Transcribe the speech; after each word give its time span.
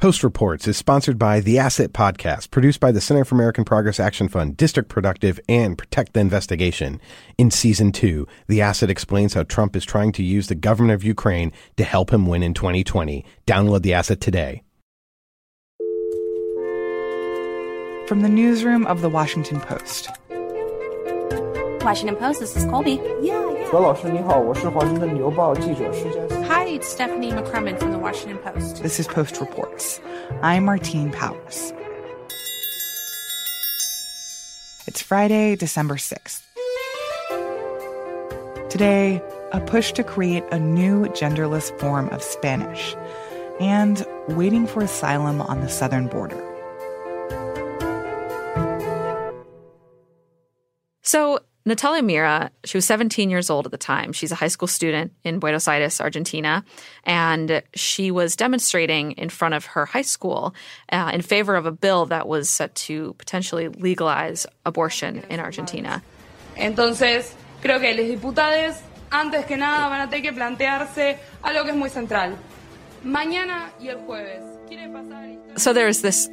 Post 0.00 0.24
Reports 0.24 0.66
is 0.66 0.78
sponsored 0.78 1.18
by 1.18 1.40
The 1.40 1.58
Asset 1.58 1.92
Podcast, 1.92 2.50
produced 2.50 2.80
by 2.80 2.90
the 2.90 3.02
Center 3.02 3.22
for 3.22 3.34
American 3.34 3.66
Progress 3.66 4.00
Action 4.00 4.28
Fund, 4.28 4.56
District 4.56 4.88
Productive, 4.88 5.38
and 5.46 5.76
Protect 5.76 6.14
the 6.14 6.20
Investigation. 6.20 7.02
In 7.36 7.50
season 7.50 7.92
two, 7.92 8.26
The 8.46 8.62
Asset 8.62 8.88
explains 8.88 9.34
how 9.34 9.42
Trump 9.42 9.76
is 9.76 9.84
trying 9.84 10.12
to 10.12 10.22
use 10.22 10.46
the 10.46 10.54
government 10.54 10.94
of 10.94 11.04
Ukraine 11.04 11.52
to 11.76 11.84
help 11.84 12.14
him 12.14 12.26
win 12.26 12.42
in 12.42 12.54
2020. 12.54 13.26
Download 13.46 13.82
The 13.82 13.92
Asset 13.92 14.22
today. 14.22 14.62
From 18.08 18.22
the 18.22 18.30
newsroom 18.30 18.86
of 18.86 19.02
The 19.02 19.10
Washington 19.10 19.60
Post. 19.60 20.08
Washington 21.84 22.16
Post, 22.16 22.40
this 22.40 22.56
is 22.56 22.64
Colby. 22.64 23.02
Hi, 26.46 26.64
it's 26.66 26.88
Stephanie 26.88 27.30
McCrummen 27.30 27.78
from 27.78 27.92
the 27.92 27.98
Washington 27.98 28.38
Post. 28.38 28.82
This 28.82 28.98
is 28.98 29.06
Post 29.06 29.40
Reports. 29.40 30.00
I'm 30.42 30.64
Martine 30.64 31.12
Powers. 31.12 31.72
It's 34.88 35.00
Friday, 35.00 35.54
December 35.54 35.98
6th. 35.98 36.42
Today, 38.70 39.22
a 39.52 39.60
push 39.60 39.92
to 39.92 40.02
create 40.02 40.42
a 40.50 40.58
new 40.58 41.06
genderless 41.10 41.70
form 41.78 42.08
of 42.08 42.24
Spanish 42.24 42.96
and 43.60 44.04
waiting 44.26 44.66
for 44.66 44.82
asylum 44.82 45.40
on 45.40 45.60
the 45.60 45.68
southern 45.68 46.08
border. 46.08 46.44
So, 51.02 51.38
Natalia 51.66 52.02
Mira, 52.02 52.50
she 52.64 52.78
was 52.78 52.86
17 52.86 53.28
years 53.28 53.50
old 53.50 53.66
at 53.66 53.72
the 53.72 53.78
time. 53.78 54.12
She's 54.12 54.32
a 54.32 54.34
high 54.34 54.48
school 54.48 54.68
student 54.68 55.12
in 55.24 55.38
Buenos 55.38 55.68
Aires, 55.68 56.00
Argentina, 56.00 56.64
and 57.04 57.62
she 57.74 58.10
was 58.10 58.34
demonstrating 58.34 59.12
in 59.12 59.28
front 59.28 59.54
of 59.54 59.66
her 59.66 59.84
high 59.84 60.02
school 60.02 60.54
uh, 60.90 61.10
in 61.12 61.20
favor 61.22 61.56
of 61.56 61.66
a 61.66 61.72
bill 61.72 62.06
that 62.06 62.26
was 62.26 62.48
set 62.48 62.74
to 62.86 63.14
potentially 63.18 63.68
legalize 63.68 64.46
abortion 64.64 65.22
in 65.28 65.38
Argentina. 65.38 66.02
Entonces, 66.56 67.34
creo 67.62 67.78
que 67.78 67.94
los 67.94 68.06
diputados, 68.06 68.76
antes 69.10 69.44
que 69.46 69.56
nada, 69.56 69.88
van 69.88 70.00
a 70.00 70.10
tener 70.10 70.22
que 70.22 70.32
plantearse 70.32 71.18
algo 71.42 71.64
que 71.64 71.70
es 71.70 71.76
muy 71.76 71.90
central. 71.90 72.36
Mañana 73.04 73.70
y 73.80 73.88
el 73.88 73.98
jueves. 73.98 74.50
So 75.56 75.72
there's 75.72 76.02
this 76.02 76.28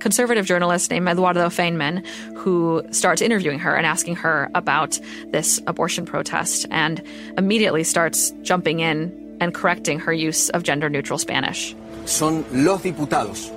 conservative 0.00 0.46
journalist 0.46 0.90
named 0.90 1.08
Eduardo 1.08 1.48
Feinmann 1.48 2.04
who 2.36 2.82
starts 2.90 3.22
interviewing 3.22 3.58
her 3.58 3.74
and 3.74 3.86
asking 3.86 4.16
her 4.16 4.50
about 4.54 4.98
this 5.32 5.60
abortion 5.66 6.04
protest 6.04 6.66
and 6.70 7.02
immediately 7.38 7.84
starts 7.84 8.32
jumping 8.42 8.80
in 8.80 9.36
and 9.40 9.54
correcting 9.54 9.98
her 9.98 10.12
use 10.12 10.50
of 10.50 10.62
gender 10.62 10.88
neutral 10.88 11.18
Spanish. 11.18 11.74
Son 12.06 12.44
los 12.52 12.82
diputados, 12.82 13.50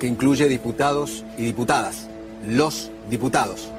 que 0.00 0.08
incluye 0.08 0.48
diputados 0.48 1.24
y 1.38 1.44
diputadas. 1.44 2.08
Los 2.46 2.90
diputados. 3.08 3.70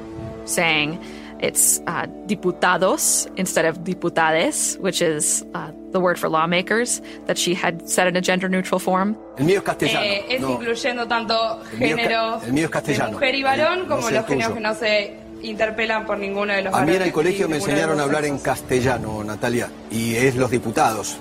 Saying 0.45 0.99
it's 1.39 1.81
uh, 1.87 2.05
diputados 2.25 3.27
instead 3.35 3.65
of 3.65 3.79
diputades, 3.83 4.77
which 4.79 5.01
is 5.01 5.43
uh, 5.53 5.71
the 5.91 5.99
word 5.99 6.17
for 6.17 6.29
lawmakers, 6.29 7.01
that 7.25 7.37
she 7.37 7.53
had 7.53 7.87
said 7.89 8.07
in 8.07 8.15
a 8.15 8.21
gender 8.21 8.49
neutral 8.49 8.79
form. 8.79 9.15
El 9.37 9.45
mío 9.45 9.57
es 9.59 9.63
castellano. 9.63 10.01
Eh, 10.05 10.25
es 10.29 10.41
no. 10.41 10.51
incluyendo 10.53 11.07
tanto 11.07 11.61
El 11.73 11.79
mío 11.79 11.95
géneros 11.97 12.43
el 12.43 12.53
mío 12.53 12.63
es 12.65 12.69
de 12.69 12.73
castellano. 12.73 13.11
mujer 13.13 13.35
y 13.35 13.43
varón 13.43 13.79
El- 13.79 13.87
no 13.87 13.95
como 13.95 14.07
el 14.09 14.15
los 14.15 14.25
géneros 14.25 14.53
que 14.53 14.59
no 14.59 14.75
se 14.75 15.15
interpelan 15.43 16.05
por 16.05 16.17
ninguno 16.17 16.53
de 16.53 16.63
los 16.63 16.73
A 16.73 16.81
mí 16.83 16.95
en 16.95 17.01
el 17.03 17.11
colegio 17.11 17.47
me 17.47 17.57
enseñaron 17.57 17.99
a 17.99 18.03
hablar 18.03 18.25
en 18.25 18.39
castellano, 18.39 19.23
Natalia. 19.23 19.69
Y 19.91 20.15
es 20.15 20.35
los 20.35 20.49
diputados 20.49 21.17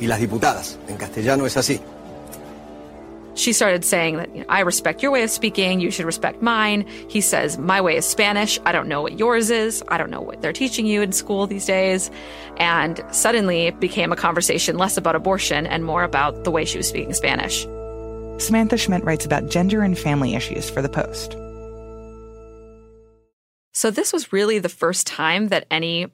y 0.00 0.06
las 0.06 0.20
diputadas. 0.20 0.78
En 0.88 0.96
castellano 0.96 1.44
es 1.46 1.56
así. 1.56 1.80
She 3.38 3.52
started 3.52 3.84
saying 3.84 4.16
that 4.16 4.34
you 4.34 4.40
know, 4.40 4.46
I 4.48 4.60
respect 4.60 5.00
your 5.00 5.12
way 5.12 5.22
of 5.22 5.30
speaking, 5.30 5.78
you 5.78 5.92
should 5.92 6.06
respect 6.06 6.42
mine. 6.42 6.84
He 7.08 7.20
says, 7.20 7.56
My 7.56 7.80
way 7.80 7.96
is 7.96 8.04
Spanish. 8.04 8.58
I 8.66 8.72
don't 8.72 8.88
know 8.88 9.00
what 9.00 9.16
yours 9.16 9.48
is. 9.48 9.80
I 9.86 9.96
don't 9.96 10.10
know 10.10 10.20
what 10.20 10.42
they're 10.42 10.52
teaching 10.52 10.86
you 10.86 11.02
in 11.02 11.12
school 11.12 11.46
these 11.46 11.64
days. 11.64 12.10
And 12.56 13.00
suddenly 13.12 13.68
it 13.68 13.78
became 13.78 14.10
a 14.10 14.16
conversation 14.16 14.76
less 14.76 14.96
about 14.96 15.14
abortion 15.14 15.68
and 15.68 15.84
more 15.84 16.02
about 16.02 16.42
the 16.42 16.50
way 16.50 16.64
she 16.64 16.78
was 16.78 16.88
speaking 16.88 17.14
Spanish. 17.14 17.62
Samantha 18.42 18.76
Schmidt 18.76 19.04
writes 19.04 19.24
about 19.24 19.48
gender 19.48 19.82
and 19.82 19.96
family 19.96 20.34
issues 20.34 20.68
for 20.68 20.82
The 20.82 20.88
Post. 20.88 21.36
So 23.72 23.92
this 23.92 24.12
was 24.12 24.32
really 24.32 24.58
the 24.58 24.68
first 24.68 25.06
time 25.06 25.48
that 25.48 25.68
any 25.70 26.08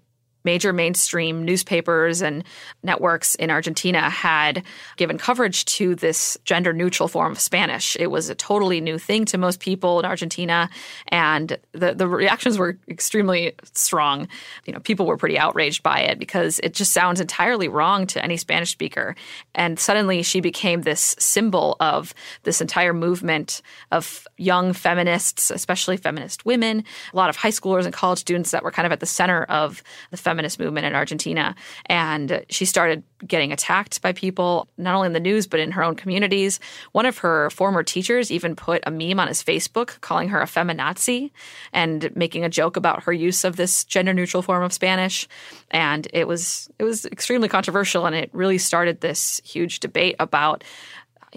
major 0.45 0.73
mainstream 0.73 1.45
newspapers 1.45 2.23
and 2.23 2.45
networks 2.83 3.35
in 3.37 3.51
Argentina 3.51 4.11
had 4.11 4.63
given 4.97 5.19
coverage 5.19 5.65
to 5.65 5.95
this 5.95 6.37
gender 6.45 6.73
neutral 6.73 7.09
form 7.09 7.33
of 7.33 7.41
Spanish. 7.41 7.97
It 7.99 8.09
was 8.09 8.29
a 8.29 8.35
totally 8.35 8.81
new 8.81 8.99
thing 8.99 9.25
to 9.27 9.39
most 9.39 9.61
people 9.61 9.99
in 9.99 10.05
Argentina 10.05 10.69
and 11.09 11.59
the 11.73 11.95
the 11.95 12.07
reactions 12.07 12.59
were 12.59 12.79
extremely 12.89 13.55
strong. 13.73 14.29
You 14.67 14.75
know, 14.75 14.81
people 14.81 15.07
were 15.07 15.17
pretty 15.17 15.39
outraged 15.39 15.83
by 15.83 16.01
it 16.01 16.19
because 16.19 16.61
it 16.63 16.75
just 16.75 16.93
sounds 16.93 17.21
entirely 17.21 17.69
wrong 17.69 18.07
to 18.09 18.23
any 18.23 18.37
Spanish 18.37 18.71
speaker. 18.71 19.17
And 19.55 19.79
suddenly 19.79 20.23
she 20.23 20.41
became 20.41 20.83
this 20.83 21.15
symbol 21.19 21.77
of 21.81 22.15
this 22.43 22.61
entire 22.61 22.93
movement 22.93 23.63
of 23.91 24.27
young 24.37 24.73
feminists, 24.73 25.51
especially 25.51 25.97
feminist 25.97 26.45
women, 26.45 26.85
a 27.13 27.17
lot 27.17 27.31
of 27.31 27.37
high 27.37 27.51
schoolers 27.51 27.85
and 27.85 27.95
college 27.95 28.19
students 28.19 28.51
that 28.51 28.63
were 28.63 28.71
kind 28.71 28.87
of 28.87 28.93
at 28.93 29.01
the 29.01 29.07
center 29.07 29.45
of 29.45 29.83
the 30.11 30.17
feminist 30.17 30.34
movement 30.59 30.87
in 30.87 30.95
Argentina. 30.95 31.55
And 31.87 32.45
she 32.49 32.65
started 32.65 33.03
getting 33.27 33.53
attacked 33.53 34.03
by 34.03 34.13
people, 34.13 34.69
not 34.77 34.95
only 34.95 35.07
in 35.07 35.13
the 35.13 35.21
news, 35.21 35.47
but 35.47 35.61
in 35.61 35.71
her 35.73 35.83
own 35.83 35.95
communities. 35.95 36.61
One 36.93 37.07
of 37.07 37.19
her 37.19 37.51
former 37.51 37.83
teachers 37.83 38.31
even 38.31 38.57
put 38.57 38.83
a 38.87 38.91
meme 38.91 39.21
on 39.21 39.29
his 39.29 39.43
Facebook 39.43 40.01
calling 40.01 40.29
her 40.29 40.41
a 40.41 40.47
feminazi 40.47 41.31
and 41.73 42.15
making 42.15 42.45
a 42.45 42.49
joke 42.49 42.77
about 42.77 43.05
her 43.05 43.13
use 43.13 43.45
of 43.45 43.57
this 43.57 43.85
gender 43.85 44.13
neutral 44.13 44.43
form 44.43 44.63
of 44.63 44.73
Spanish. 44.73 45.29
And 45.71 46.07
it 46.13 46.29
was 46.29 46.69
it 46.79 46.85
was 46.85 47.07
extremely 47.07 47.49
controversial 47.49 48.07
and 48.07 48.15
it 48.15 48.31
really 48.33 48.59
started 48.59 49.01
this 49.01 49.41
huge 49.45 49.81
debate 49.81 50.17
about 50.19 50.65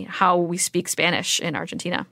how 0.08 0.38
we 0.38 0.58
speak 0.58 0.88
Spanish 0.88 1.40
in 1.40 1.56
Argentina. 1.56 2.06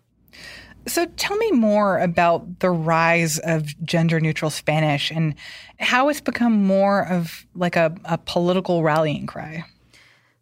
So 0.88 1.06
tell 1.18 1.36
me 1.38 1.52
more 1.52 2.00
about 2.00 2.60
the 2.60 2.70
rise 2.70 3.40
of 3.40 3.74
gender 3.84 4.20
neutral 4.20 4.52
Spanish 4.52 5.12
and 5.12 5.36
how 5.80 6.10
it's 6.10 6.22
become 6.22 6.64
more 6.64 7.08
of 7.08 7.46
like 7.56 7.76
a, 7.76 7.96
a 8.06 8.18
political 8.20 8.84
rallying 8.84 9.26
cry. 9.26 9.66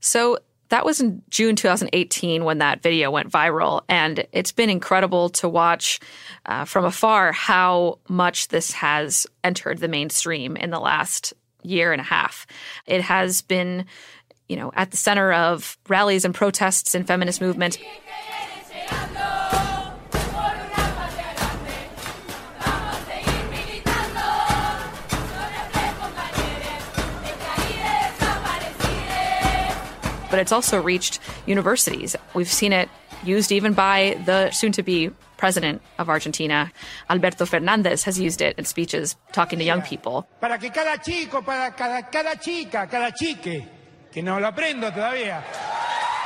So 0.02 0.38
that 0.70 0.86
was 0.86 1.00
in 1.00 1.22
June 1.30 1.56
2018 1.56 2.44
when 2.44 2.58
that 2.58 2.82
video 2.82 3.10
went 3.12 3.32
viral. 3.32 3.84
And 3.88 4.26
it's 4.32 4.52
been 4.52 4.70
incredible 4.70 5.30
to 5.30 5.48
watch 5.48 6.00
uh, 6.46 6.66
from 6.66 6.84
afar 6.84 7.32
how 7.32 8.00
much 8.10 8.50
this 8.50 8.72
has 8.74 9.28
entered 9.44 9.78
the 9.78 9.88
mainstream 9.88 10.58
in 10.58 10.72
the 10.72 10.80
last 10.80 11.34
year 11.62 11.94
and 11.94 12.02
a 12.02 12.04
half. 12.04 12.46
It 12.86 13.02
has 13.02 13.42
been, 13.42 13.86
you 14.50 14.58
know, 14.58 14.72
at 14.76 14.92
the 14.92 14.98
center 14.98 15.32
of 15.32 15.78
rallies 15.88 16.26
and 16.26 16.36
protests 16.36 16.96
and 16.96 17.08
feminist 17.08 17.40
movement. 17.40 17.78
But 30.34 30.40
it's 30.40 30.52
also 30.52 30.82
reached 30.82 31.20
universities. 31.46 32.16
We've 32.34 32.52
seen 32.52 32.74
it 32.74 32.90
used 33.24 33.52
even 33.52 33.74
by 33.74 34.20
the 34.26 34.50
soon 34.50 34.72
to 34.72 34.82
be 34.82 35.12
president 35.38 35.80
of 36.00 36.10
Argentina. 36.10 36.72
Alberto 37.08 37.46
Fernandez 37.46 38.04
has 38.06 38.20
used 38.20 38.42
it 38.42 38.58
in 38.58 38.66
speeches 38.66 39.16
talking 39.32 39.60
to 39.60 39.64
young 39.64 39.84
people. 39.84 40.28
Para 40.42 40.58
que 40.58 40.72
cada 40.72 40.98
chico, 40.98 41.44
para 41.44 41.70
cada, 41.78 42.02
cada 42.12 42.36
chica, 42.42 42.88
cada 42.90 43.12
chique, 43.12 43.64
que 44.12 44.24
no 44.24 44.40
lo 44.40 44.50
aprendo 44.50 44.92
todavía. 44.92 45.44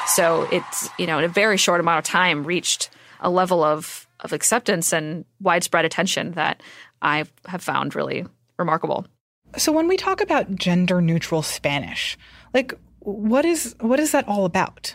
So 0.07 0.47
it's, 0.53 0.89
you 0.97 1.05
know, 1.05 1.17
in 1.17 1.25
a 1.25 1.27
very 1.27 1.57
short 1.57 1.81
amount 1.81 1.99
of 1.99 2.05
time 2.05 2.45
reached 2.45 2.89
a 3.19 3.29
level 3.29 3.61
of, 3.61 4.07
of 4.21 4.31
acceptance 4.31 4.93
and 4.93 5.25
widespread 5.41 5.83
attention 5.83 6.31
that 6.35 6.63
I 7.01 7.25
have 7.45 7.61
found 7.61 7.93
really 7.93 8.25
remarkable. 8.57 9.05
So 9.57 9.73
when 9.73 9.89
we 9.89 9.97
talk 9.97 10.21
about 10.21 10.55
gender 10.55 11.01
neutral 11.01 11.41
Spanish, 11.41 12.17
like 12.53 12.73
what 13.07 13.45
is 13.45 13.73
what 13.79 13.99
is 13.99 14.11
that 14.11 14.27
all 14.27 14.43
about? 14.43 14.93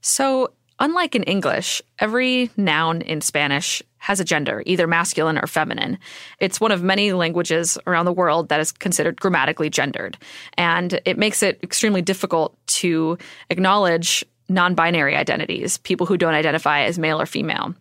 So, 0.00 0.52
unlike 0.80 1.14
in 1.14 1.22
English, 1.22 1.80
every 2.00 2.50
noun 2.56 3.02
in 3.02 3.20
Spanish 3.20 3.80
has 3.98 4.18
a 4.18 4.24
gender, 4.24 4.64
either 4.66 4.88
masculine 4.88 5.38
or 5.38 5.46
feminine. 5.46 5.98
It's 6.40 6.60
one 6.60 6.72
of 6.72 6.82
many 6.82 7.12
languages 7.12 7.78
around 7.86 8.06
the 8.06 8.12
world 8.12 8.48
that 8.48 8.58
is 8.58 8.72
considered 8.72 9.20
grammatically 9.20 9.70
gendered. 9.70 10.18
And 10.54 11.00
it 11.04 11.16
makes 11.16 11.40
it 11.44 11.60
extremely 11.62 12.02
difficult 12.02 12.56
to 12.78 13.16
acknowledge 13.50 14.24
non 14.48 14.74
binary 14.74 15.14
identities, 15.14 15.78
people 15.78 16.06
who 16.06 16.16
don't 16.16 16.34
identify 16.34 16.80
as 16.80 16.98
male 16.98 17.20
or 17.20 17.26
female. 17.26 17.76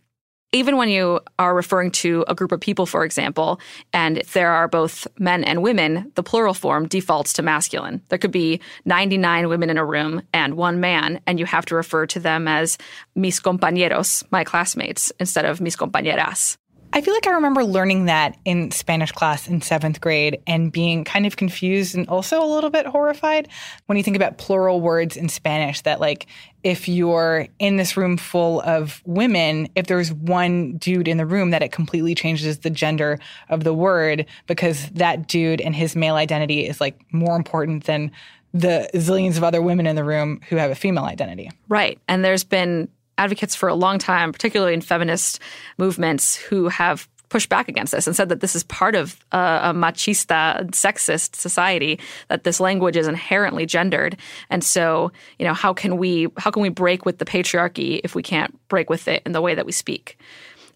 Even 0.52 0.78
when 0.78 0.90
you 0.90 1.22
are 1.40 1.56
referring 1.56 1.92
to 1.92 2.26
a 2.28 2.36
group 2.36 2.52
of 2.52 2.60
people, 2.60 2.86
for 2.86 3.06
example, 3.06 3.60
and 3.94 4.18
there 4.34 4.52
are 4.52 4.68
both 4.68 5.08
men 5.18 5.44
and 5.44 5.64
women, 5.64 6.12
the 6.16 6.24
plural 6.24 6.54
form 6.54 6.88
defaults 6.88 7.34
to 7.34 7.42
masculine. 7.42 8.02
There 8.10 8.20
could 8.20 8.32
be 8.32 8.60
99 8.86 9.48
women 9.48 9.70
in 9.70 9.78
a 9.78 9.86
room 9.86 10.22
and 10.34 10.56
one 10.56 10.80
man, 10.80 11.22
and 11.26 11.40
you 11.40 11.46
have 11.46 11.66
to 11.68 11.76
refer 11.76 12.06
to 12.08 12.20
them 12.20 12.48
as 12.48 12.78
mis 13.16 13.40
compañeros, 13.40 14.24
my 14.32 14.44
classmates, 14.44 15.12
instead 15.20 15.46
of 15.46 15.62
mis 15.62 15.76
compañeras. 15.76 16.58
I 16.94 17.02
feel 17.02 17.14
like 17.14 17.28
I 17.28 17.32
remember 17.32 17.64
learning 17.64 18.06
that 18.06 18.38
in 18.44 18.72
Spanish 18.72 19.12
class 19.12 19.48
in 19.48 19.62
seventh 19.62 20.02
grade 20.02 20.42
and 20.46 20.72
being 20.72 21.06
kind 21.06 21.26
of 21.26 21.38
confused 21.38 21.96
and 21.96 22.08
also 22.10 22.44
a 22.44 22.46
little 22.46 22.70
bit 22.70 22.86
horrified 22.86 23.48
when 23.86 23.98
you 23.98 24.04
think 24.04 24.18
about 24.18 24.38
plural 24.38 24.82
words 24.82 25.16
in 25.16 25.30
Spanish. 25.30 25.82
That, 25.82 26.02
like, 26.02 26.28
if 26.64 26.90
you're 26.90 27.48
in 27.60 27.78
this 27.78 27.96
room 27.96 28.18
full 28.18 28.62
of 28.62 29.02
women, 29.06 29.70
if 29.76 29.88
there's 29.88 30.12
one 30.12 30.78
dude 30.78 31.08
in 31.08 31.18
the 31.18 31.26
room, 31.26 31.52
that 31.52 31.64
it 31.64 31.72
completely 31.72 32.14
changes 32.14 32.60
the 32.60 32.70
gender 32.70 33.20
of 33.50 33.64
the 33.64 33.74
word 33.74 34.26
because 34.48 34.90
that 34.90 35.28
dude 35.28 35.62
and 35.62 35.74
his 35.74 35.96
male 35.96 36.16
identity 36.16 36.68
is 36.68 36.82
like 36.82 37.00
more 37.14 37.38
important 37.38 37.86
than 37.86 38.12
the 38.54 38.90
zillions 38.96 39.38
of 39.38 39.46
other 39.46 39.62
women 39.62 39.88
in 39.88 39.96
the 39.96 40.04
room 40.04 40.42
who 40.50 40.58
have 40.58 40.72
a 40.72 40.76
female 40.76 41.06
identity. 41.06 41.50
Right. 41.70 41.98
And 42.10 42.26
there's 42.26 42.44
been 42.44 42.90
advocates 43.22 43.56
for 43.56 43.70
a 43.70 43.76
long 43.76 44.00
time, 44.00 44.32
particularly 44.32 44.74
in 44.74 44.82
feminist 44.82 45.40
movements, 45.78 46.36
who 46.36 46.68
have 46.70 47.08
pushed 47.30 47.50
back 47.50 47.70
against 47.70 47.94
this 47.94 48.08
and 48.08 48.16
said 48.16 48.30
that 48.30 48.42
this 48.42 48.56
is 48.56 48.64
part 48.64 48.94
of 48.94 49.18
a 49.32 49.74
machista, 49.74 50.70
sexist 50.72 51.36
society. 51.36 52.00
That 52.28 52.44
this 52.44 52.60
language 52.60 52.98
is 52.98 53.08
inherently 53.08 53.66
gendered, 53.66 54.18
and 54.50 54.64
so 54.64 55.12
you 55.40 55.46
know 55.46 55.54
how 55.54 55.74
can 55.74 55.98
we 55.98 56.28
how 56.38 56.52
can 56.52 56.62
we 56.62 56.70
break 56.70 57.06
with 57.06 57.18
the 57.18 57.26
patriarchy 57.26 58.02
if 58.04 58.14
we 58.14 58.22
can't 58.22 58.54
break 58.68 58.90
with 58.90 59.08
it 59.08 59.24
in 59.26 59.32
the 59.32 59.42
way 59.42 59.56
that 59.56 59.66
we 59.66 59.72
speak? 59.72 60.18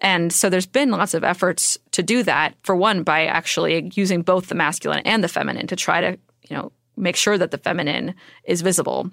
And 0.01 0.31
so 0.31 0.49
there's 0.49 0.65
been 0.65 0.91
lots 0.91 1.13
of 1.13 1.23
efforts 1.23 1.77
to 1.91 2.03
do 2.03 2.23
that. 2.23 2.53
For 2.63 2.75
one, 2.75 3.03
by 3.03 3.25
actually 3.25 3.91
using 3.95 4.21
both 4.21 4.47
the 4.47 4.55
masculine 4.55 5.01
and 5.05 5.23
the 5.23 5.29
feminine 5.29 5.67
to 5.67 5.75
try 5.75 6.01
to 6.01 6.17
you 6.49 6.55
know 6.55 6.71
make 6.97 7.17
sure 7.17 7.37
that 7.37 7.51
the 7.51 7.57
feminine 7.57 8.15
is 8.45 8.61
visible 8.61 9.11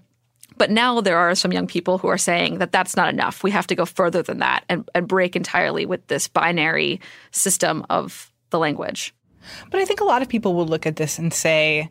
but 0.62 0.70
now 0.70 1.00
there 1.00 1.18
are 1.18 1.34
some 1.34 1.50
young 1.50 1.66
people 1.66 1.98
who 1.98 2.06
are 2.06 2.16
saying 2.16 2.58
that 2.58 2.70
that's 2.70 2.96
not 2.96 3.12
enough. 3.12 3.42
We 3.42 3.50
have 3.50 3.66
to 3.66 3.74
go 3.74 3.84
further 3.84 4.22
than 4.22 4.38
that 4.38 4.62
and, 4.68 4.88
and 4.94 5.08
break 5.08 5.34
entirely 5.34 5.86
with 5.86 6.06
this 6.06 6.28
binary 6.28 7.00
system 7.32 7.84
of 7.90 8.30
the 8.50 8.60
language. 8.60 9.12
But 9.72 9.80
I 9.80 9.84
think 9.84 10.00
a 10.00 10.04
lot 10.04 10.22
of 10.22 10.28
people 10.28 10.54
will 10.54 10.68
look 10.68 10.86
at 10.86 10.94
this 10.94 11.18
and 11.18 11.34
say, 11.34 11.90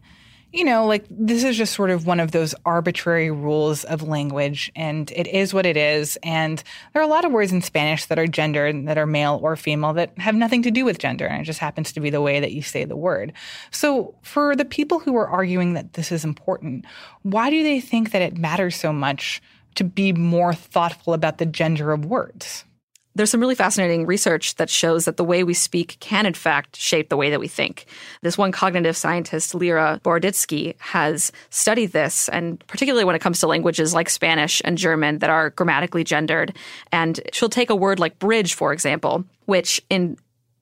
you 0.53 0.65
know, 0.65 0.85
like 0.85 1.05
this 1.09 1.43
is 1.43 1.55
just 1.55 1.73
sort 1.73 1.89
of 1.89 2.05
one 2.05 2.19
of 2.19 2.31
those 2.31 2.53
arbitrary 2.65 3.31
rules 3.31 3.85
of 3.85 4.03
language, 4.03 4.71
and 4.75 5.09
it 5.11 5.27
is 5.27 5.53
what 5.53 5.65
it 5.65 5.77
is. 5.77 6.17
And 6.23 6.61
there 6.93 7.01
are 7.01 7.05
a 7.05 7.09
lot 7.09 7.23
of 7.23 7.31
words 7.31 7.53
in 7.53 7.61
Spanish 7.61 8.05
that 8.07 8.19
are 8.19 8.27
gendered, 8.27 8.87
that 8.87 8.97
are 8.97 9.05
male 9.05 9.39
or 9.41 9.55
female, 9.55 9.93
that 9.93 10.17
have 10.17 10.35
nothing 10.35 10.61
to 10.63 10.71
do 10.71 10.83
with 10.83 10.97
gender, 10.97 11.25
and 11.25 11.41
it 11.41 11.45
just 11.45 11.59
happens 11.59 11.93
to 11.93 12.01
be 12.01 12.09
the 12.09 12.21
way 12.21 12.39
that 12.41 12.51
you 12.51 12.61
say 12.61 12.83
the 12.83 12.97
word. 12.97 13.31
So, 13.71 14.13
for 14.23 14.55
the 14.55 14.65
people 14.65 14.99
who 14.99 15.15
are 15.15 15.27
arguing 15.27 15.73
that 15.73 15.93
this 15.93 16.11
is 16.11 16.25
important, 16.25 16.85
why 17.23 17.49
do 17.49 17.63
they 17.63 17.79
think 17.79 18.11
that 18.11 18.21
it 18.21 18.37
matters 18.37 18.75
so 18.75 18.91
much 18.91 19.41
to 19.75 19.85
be 19.85 20.11
more 20.11 20.53
thoughtful 20.53 21.13
about 21.13 21.37
the 21.37 21.45
gender 21.45 21.93
of 21.93 22.05
words? 22.05 22.65
There's 23.13 23.29
some 23.29 23.41
really 23.41 23.55
fascinating 23.55 24.05
research 24.05 24.55
that 24.55 24.69
shows 24.69 25.05
that 25.05 25.17
the 25.17 25.23
way 25.23 25.43
we 25.43 25.53
speak 25.53 25.97
can, 25.99 26.25
in 26.25 26.33
fact, 26.33 26.77
shape 26.77 27.09
the 27.09 27.17
way 27.17 27.29
that 27.29 27.39
we 27.39 27.47
think. 27.47 27.85
This 28.21 28.37
one 28.37 28.51
cognitive 28.51 28.95
scientist, 28.95 29.53
Lera 29.53 29.99
Boroditsky, 30.03 30.75
has 30.79 31.31
studied 31.49 31.91
this, 31.91 32.29
and 32.29 32.65
particularly 32.67 33.03
when 33.03 33.15
it 33.15 33.19
comes 33.19 33.39
to 33.41 33.47
languages 33.47 33.93
like 33.93 34.09
Spanish 34.09 34.61
and 34.63 34.77
German 34.77 35.19
that 35.19 35.29
are 35.29 35.49
grammatically 35.51 36.03
gendered. 36.03 36.55
And 36.91 37.19
she'll 37.33 37.49
take 37.49 37.69
a 37.69 37.75
word 37.75 37.99
like 37.99 38.17
bridge, 38.17 38.53
for 38.53 38.71
example, 38.71 39.25
which 39.45 39.81
in 39.89 40.17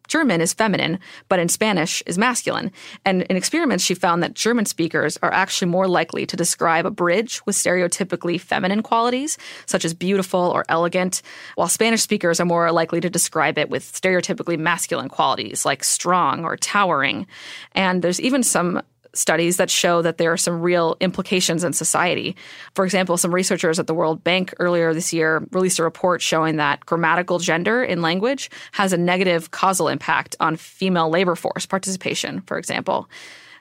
German 0.10 0.42
is 0.42 0.54
feminine, 0.54 1.00
but 1.30 1.40
in 1.40 1.48
Spanish 1.48 2.04
is 2.06 2.18
masculine. 2.18 2.72
And 3.06 3.22
in 3.24 3.38
experiments, 3.38 3.86
she 3.86 3.94
found 3.94 4.22
that 4.22 4.34
German 4.34 4.66
speakers 4.66 5.18
are 5.22 5.32
actually 5.32 5.72
more 5.72 5.88
likely 5.88 6.26
to 6.26 6.36
describe 6.36 6.86
a 6.86 6.92
bridge 6.92 7.42
with 7.46 7.56
stereotypically 7.56 8.42
feminine 8.42 8.84
qualities, 8.84 9.38
such 9.66 9.86
as 9.86 9.94
beautiful 9.94 10.40
or 10.40 10.66
elegant, 10.68 11.22
while 11.56 11.70
Spanish 11.70 12.02
speakers 12.02 12.42
are 12.42 12.46
more 12.46 12.72
likely 12.72 13.00
to 13.00 13.10
describe 13.10 13.58
it 13.58 13.70
with 13.70 13.84
stereotypically 13.84 14.58
masculine 14.58 15.10
qualities, 15.10 15.64
like 15.64 15.84
strong 15.84 16.44
or 16.44 16.58
towering. 16.58 17.26
And 17.74 18.02
there's 18.02 18.20
even 18.20 18.44
some 18.44 18.82
studies 19.14 19.58
that 19.58 19.70
show 19.70 20.02
that 20.02 20.18
there 20.18 20.32
are 20.32 20.38
some 20.38 20.62
real 20.62 20.96
implications 21.00 21.64
in 21.64 21.74
society. 21.74 22.36
For 22.76 22.86
example, 22.86 23.18
some 23.18 23.34
researchers 23.34 23.80
at 23.80 23.88
the 23.88 23.94
World 23.94 24.24
Bank 24.24 24.54
earlier 24.60 24.94
this 24.94 25.14
year 25.14 25.46
released 25.52 25.80
a 25.80 25.84
report 25.84 26.22
showing 26.22 26.58
that 26.58 26.86
grammatical 26.86 27.40
gender 27.40 27.84
in 27.84 28.02
language 28.02 28.50
has 28.72 28.94
a 28.94 28.98
negative 28.98 29.52
causal 29.52 29.88
impact 29.88 30.36
on 30.40 30.56
female 30.56 31.10
labor 31.10 31.36
force 31.36 31.66
participation, 31.66 32.42
for 32.42 32.58
example. 32.58 33.10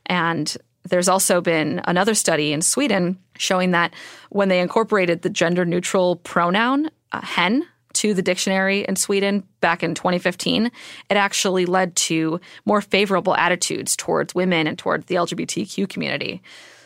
And 0.07 0.57
there's 0.85 1.09
also 1.09 1.41
been 1.41 1.81
another 1.85 2.15
study 2.15 2.53
in 2.53 2.63
Sweden 2.63 3.19
showing 3.37 3.73
that 3.73 3.95
when 4.31 4.49
they 4.49 4.61
incorporated 4.61 5.23
the 5.23 5.31
gender 5.31 5.65
neutral 5.65 6.17
pronoun 6.17 6.91
uh, 7.13 7.21
hen 7.21 7.67
to 7.99 8.15
the 8.15 8.23
dictionary 8.23 8.85
in 8.89 8.97
Sweden 8.97 9.43
back 9.61 9.83
in 9.83 9.95
2015, 9.95 10.67
it 10.67 11.17
actually 11.17 11.67
led 11.67 11.97
to 11.97 12.41
more 12.65 12.81
favorable 12.81 13.35
attitudes 13.35 13.97
towards 13.97 14.35
women 14.35 14.67
and 14.67 14.79
towards 14.79 15.07
the 15.07 15.17
LGBTQ 15.17 15.89
community. 15.89 16.41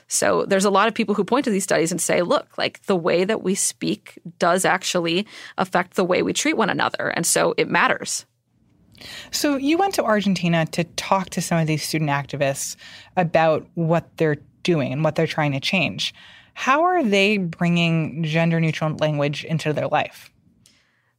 So 0.08 0.44
there's 0.46 0.64
a 0.64 0.70
lot 0.70 0.88
of 0.88 0.94
people 0.94 1.14
who 1.14 1.24
point 1.24 1.44
to 1.44 1.50
these 1.50 1.64
studies 1.64 1.92
and 1.92 2.00
say, 2.00 2.22
look, 2.22 2.56
like 2.56 2.82
the 2.84 2.96
way 2.96 3.24
that 3.24 3.42
we 3.42 3.54
speak 3.54 4.18
does 4.38 4.64
actually 4.64 5.26
affect 5.58 5.94
the 5.94 6.04
way 6.04 6.22
we 6.22 6.32
treat 6.32 6.56
one 6.56 6.70
another. 6.70 7.08
And 7.08 7.26
so 7.26 7.54
it 7.56 7.68
matters. 7.68 8.24
So 9.30 9.56
you 9.56 9.76
went 9.78 9.94
to 9.94 10.04
Argentina 10.04 10.64
to 10.66 10.84
talk 10.84 11.30
to 11.30 11.42
some 11.42 11.58
of 11.58 11.66
these 11.66 11.82
student 11.82 12.10
activists 12.10 12.76
about 13.16 13.66
what 13.74 14.16
they're 14.16 14.38
doing 14.62 14.92
and 14.92 15.04
what 15.04 15.14
they're 15.14 15.26
trying 15.26 15.52
to 15.52 15.60
change. 15.60 16.14
How 16.54 16.84
are 16.84 17.02
they 17.02 17.36
bringing 17.38 18.22
gender 18.22 18.60
neutral 18.60 18.94
language 18.96 19.44
into 19.44 19.72
their 19.72 19.88
life? 19.88 20.31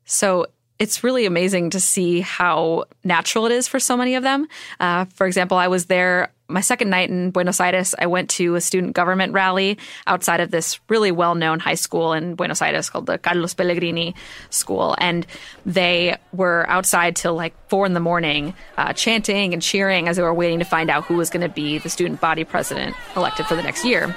So 0.05 0.47
it's 0.79 1.03
really 1.03 1.25
amazing 1.25 1.69
to 1.71 1.79
see 1.79 2.21
how 2.21 2.85
natural 3.03 3.45
it 3.45 3.51
is 3.51 3.67
for 3.67 3.79
so 3.79 3.95
many 3.95 4.15
of 4.15 4.23
them. 4.23 4.47
Uh, 4.79 5.05
for 5.05 5.27
example, 5.27 5.57
I 5.57 5.67
was 5.67 5.85
there 5.85 6.31
my 6.49 6.61
second 6.61 6.89
night 6.89 7.09
in 7.09 7.31
Buenos 7.31 7.59
Aires. 7.59 7.95
I 7.97 8.07
went 8.07 8.29
to 8.31 8.55
a 8.55 8.61
student 8.61 8.93
government 8.93 9.33
rally 9.33 9.77
outside 10.07 10.39
of 10.39 10.51
this 10.51 10.79
really 10.89 11.11
well 11.11 11.35
known 11.35 11.59
high 11.59 11.75
school 11.75 12.13
in 12.13 12.35
Buenos 12.35 12.61
Aires 12.61 12.89
called 12.89 13.05
the 13.05 13.17
Carlos 13.17 13.53
Pellegrini 13.53 14.13
School. 14.49 14.95
And 14.99 15.25
they 15.65 16.17
were 16.33 16.65
outside 16.67 17.15
till 17.15 17.33
like 17.33 17.53
four 17.69 17.85
in 17.85 17.93
the 17.93 17.99
morning, 17.99 18.53
uh, 18.77 18.93
chanting 18.93 19.53
and 19.53 19.61
cheering 19.61 20.07
as 20.07 20.17
they 20.17 20.23
were 20.23 20.33
waiting 20.33 20.59
to 20.59 20.65
find 20.65 20.89
out 20.89 21.05
who 21.05 21.15
was 21.15 21.29
going 21.29 21.47
to 21.47 21.53
be 21.53 21.77
the 21.77 21.89
student 21.89 22.19
body 22.19 22.43
president 22.43 22.95
elected 23.15 23.45
for 23.45 23.55
the 23.55 23.63
next 23.63 23.85
year. 23.85 24.13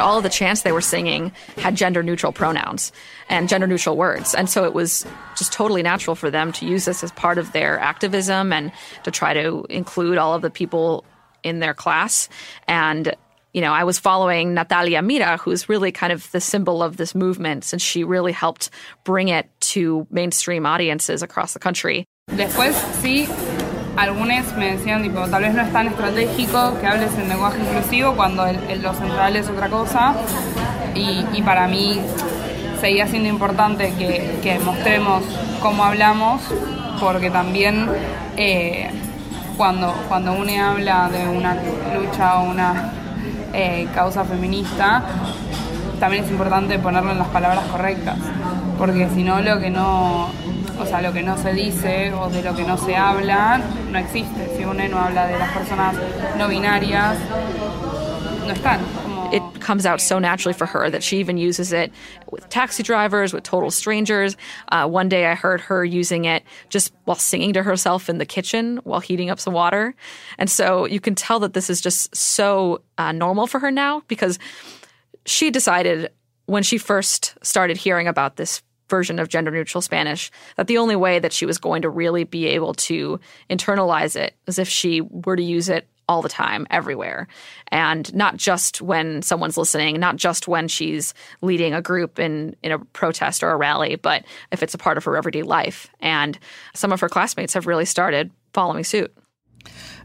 And 0.00 0.08
all 0.08 0.16
of 0.16 0.22
the 0.22 0.30
chants 0.30 0.62
they 0.62 0.72
were 0.72 0.80
singing 0.80 1.30
had 1.58 1.76
gender 1.76 2.02
neutral 2.02 2.32
pronouns 2.32 2.90
and 3.28 3.50
gender 3.50 3.66
neutral 3.66 3.98
words. 3.98 4.34
And 4.34 4.48
so 4.48 4.64
it 4.64 4.72
was 4.72 5.06
just 5.36 5.52
totally 5.52 5.82
natural 5.82 6.16
for 6.16 6.30
them 6.30 6.52
to 6.52 6.66
use 6.66 6.86
this 6.86 7.04
as 7.04 7.12
part 7.12 7.36
of 7.36 7.52
their 7.52 7.78
activism 7.78 8.50
and 8.50 8.72
to 9.04 9.10
try 9.10 9.34
to 9.34 9.66
include 9.68 10.16
all 10.16 10.34
of 10.34 10.40
the 10.40 10.48
people 10.48 11.04
in 11.42 11.58
their 11.58 11.74
class. 11.74 12.30
And 12.66 13.14
you 13.52 13.60
know, 13.60 13.72
I 13.72 13.84
was 13.84 13.98
following 13.98 14.54
Natalia 14.54 15.02
Mira, 15.02 15.36
who's 15.36 15.68
really 15.68 15.90
kind 15.92 16.12
of 16.12 16.30
the 16.30 16.40
symbol 16.40 16.82
of 16.84 16.96
this 16.96 17.16
movement, 17.16 17.64
since 17.64 17.82
she 17.82 18.04
really 18.04 18.30
helped 18.30 18.70
bring 19.02 19.28
it 19.28 19.50
to 19.72 20.06
mainstream 20.08 20.64
audiences 20.66 21.20
across 21.20 21.52
the 21.52 21.58
country. 21.58 22.04
Después, 22.30 22.74
sí, 23.02 23.26
algunos 24.00 24.56
me 24.56 24.72
decían, 24.72 25.02
tipo, 25.02 25.20
tal 25.28 25.42
vez 25.42 25.52
no 25.52 25.60
es 25.60 25.70
tan 25.72 25.86
estratégico 25.86 26.78
que 26.80 26.86
hables 26.86 27.12
en 27.18 27.28
lenguaje 27.28 27.58
inclusivo 27.60 28.14
cuando 28.14 28.46
el, 28.46 28.58
el, 28.70 28.82
lo 28.82 28.94
central 28.94 29.36
es 29.36 29.46
otra 29.48 29.68
cosa. 29.68 30.14
Y, 30.94 31.42
para 31.42 31.68
mí 31.68 32.00
seguía 32.80 33.06
siendo 33.06 33.28
importante 33.28 33.92
que, 33.98 34.38
que, 34.42 34.58
mostremos 34.58 35.22
cómo 35.60 35.84
hablamos, 35.84 36.40
porque 36.98 37.30
también 37.30 37.88
eh, 38.36 38.90
cuando, 39.56 39.92
cuando 40.08 40.32
uno 40.32 40.50
habla 40.64 41.08
de 41.10 41.28
una 41.28 41.56
lucha 41.94 42.40
o 42.40 42.50
una 42.50 42.92
eh, 43.52 43.86
causa 43.94 44.24
feminista, 44.24 45.02
también 45.98 46.24
es 46.24 46.30
importante 46.30 46.78
ponerlo 46.78 47.12
en 47.12 47.18
las 47.18 47.28
palabras 47.28 47.64
correctas, 47.66 48.16
porque 48.78 49.08
si 49.14 49.22
no 49.22 49.40
lo 49.40 49.60
que 49.60 49.70
no 49.70 50.28
o 50.80 50.86
sea, 50.86 51.02
lo 51.02 51.12
que 51.12 51.22
no 51.22 51.36
se 51.36 51.52
dice 51.52 52.12
o 52.12 52.30
de 52.30 52.42
lo 52.42 52.54
que 52.56 52.64
no 52.64 52.76
se 52.78 52.96
habla 52.96 53.58
no 53.90 53.98
existe. 53.98 54.56
Si 54.56 54.64
uno 54.64 54.88
no 54.88 54.98
habla 54.98 55.26
de 55.26 55.38
las 55.38 55.52
personas 55.52 55.94
no 56.36 56.48
binarias, 56.48 57.18
no 58.46 58.52
están. 58.52 58.80
It 59.32 59.42
comes 59.60 59.86
out 59.86 60.00
so 60.00 60.18
naturally 60.18 60.54
for 60.54 60.66
her 60.66 60.90
that 60.90 61.04
she 61.04 61.18
even 61.18 61.36
uses 61.38 61.72
it 61.72 61.92
with 62.32 62.48
taxi 62.48 62.82
drivers, 62.82 63.32
with 63.32 63.44
total 63.44 63.70
strangers. 63.70 64.36
Uh, 64.70 64.88
one 64.88 65.08
day 65.08 65.26
I 65.26 65.34
heard 65.34 65.60
her 65.60 65.84
using 65.84 66.24
it 66.24 66.42
just 66.68 66.92
while 67.04 67.16
singing 67.16 67.52
to 67.52 67.62
herself 67.62 68.08
in 68.08 68.18
the 68.18 68.26
kitchen 68.26 68.80
while 68.82 68.98
heating 68.98 69.30
up 69.30 69.38
some 69.38 69.54
water. 69.54 69.94
And 70.38 70.50
so 70.50 70.84
you 70.84 70.98
can 70.98 71.14
tell 71.14 71.38
that 71.40 71.52
this 71.52 71.70
is 71.70 71.80
just 71.80 72.14
so 72.16 72.82
uh, 72.98 73.12
normal 73.12 73.46
for 73.46 73.60
her 73.60 73.70
now 73.70 74.02
because 74.08 74.38
she 75.26 75.50
decided 75.50 76.10
when 76.46 76.64
she 76.64 76.78
first 76.78 77.36
started 77.42 77.76
hearing 77.76 78.08
about 78.08 78.34
this 78.34 78.62
version 78.90 79.18
of 79.18 79.28
gender 79.28 79.50
neutral 79.50 79.80
Spanish 79.80 80.30
that 80.56 80.66
the 80.66 80.78
only 80.78 80.96
way 80.96 81.18
that 81.18 81.32
she 81.32 81.46
was 81.46 81.58
going 81.58 81.82
to 81.82 81.88
really 81.88 82.24
be 82.24 82.46
able 82.46 82.74
to 82.74 83.18
internalize 83.48 84.16
it 84.16 84.34
is 84.46 84.58
if 84.58 84.68
she 84.68 85.00
were 85.00 85.36
to 85.36 85.42
use 85.42 85.68
it 85.68 85.86
all 86.10 86.22
the 86.22 86.28
time, 86.28 86.66
everywhere. 86.70 87.28
And 87.68 88.12
not 88.12 88.36
just 88.36 88.82
when 88.82 89.22
someone's 89.22 89.56
listening, 89.56 90.00
not 90.00 90.16
just 90.16 90.48
when 90.48 90.66
she's 90.66 91.14
leading 91.40 91.72
a 91.72 91.80
group 91.80 92.18
in, 92.18 92.56
in 92.64 92.72
a 92.72 92.80
protest 92.80 93.44
or 93.44 93.50
a 93.50 93.56
rally, 93.56 93.94
but 93.94 94.24
if 94.50 94.60
it's 94.60 94.74
a 94.74 94.78
part 94.78 94.98
of 94.98 95.04
her 95.04 95.16
everyday 95.16 95.42
life. 95.42 95.88
And 96.00 96.36
some 96.74 96.92
of 96.92 97.00
her 97.00 97.08
classmates 97.08 97.54
have 97.54 97.68
really 97.68 97.84
started 97.84 98.32
following 98.52 98.82
suit. 98.82 99.14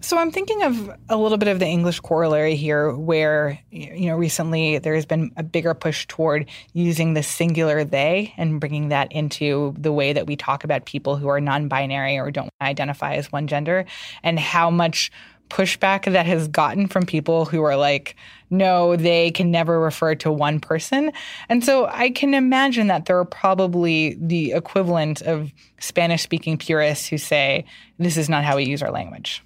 So 0.01 0.17
I'm 0.17 0.31
thinking 0.31 0.63
of 0.63 0.91
a 1.09 1.17
little 1.17 1.37
bit 1.37 1.47
of 1.47 1.59
the 1.59 1.65
English 1.65 1.99
corollary 1.99 2.55
here, 2.55 2.91
where 2.93 3.59
you 3.71 4.07
know 4.07 4.15
recently 4.15 4.77
there 4.77 4.93
has 4.93 5.05
been 5.05 5.31
a 5.35 5.43
bigger 5.43 5.73
push 5.73 6.05
toward 6.07 6.47
using 6.73 7.13
the 7.13 7.23
singular 7.23 7.83
they 7.83 8.33
and 8.37 8.59
bringing 8.59 8.89
that 8.89 9.11
into 9.11 9.73
the 9.77 9.91
way 9.91 10.13
that 10.13 10.27
we 10.27 10.35
talk 10.35 10.63
about 10.63 10.85
people 10.85 11.15
who 11.15 11.27
are 11.27 11.41
non-binary 11.41 12.17
or 12.17 12.29
don't 12.29 12.51
identify 12.61 13.15
as 13.15 13.31
one 13.31 13.47
gender, 13.47 13.85
and 14.23 14.39
how 14.39 14.69
much 14.69 15.11
pushback 15.49 16.11
that 16.11 16.25
has 16.25 16.47
gotten 16.47 16.87
from 16.87 17.05
people 17.05 17.45
who 17.45 17.63
are 17.63 17.75
like, 17.75 18.15
no, 18.49 18.95
they 18.95 19.31
can 19.31 19.51
never 19.51 19.79
refer 19.79 20.15
to 20.15 20.31
one 20.31 20.59
person. 20.59 21.11
And 21.49 21.63
so 21.63 21.87
I 21.87 22.09
can 22.09 22.33
imagine 22.33 22.87
that 22.87 23.05
there 23.05 23.17
are 23.19 23.25
probably 23.25 24.17
the 24.19 24.51
equivalent 24.53 25.21
of 25.21 25.51
Spanish 25.79 26.23
speaking 26.23 26.57
purists 26.57 27.07
who 27.07 27.17
say, 27.17 27.65
this 27.99 28.17
is 28.17 28.29
not 28.29 28.43
how 28.43 28.55
we 28.55 28.65
use 28.65 28.81
our 28.81 28.91
language. 28.91 29.43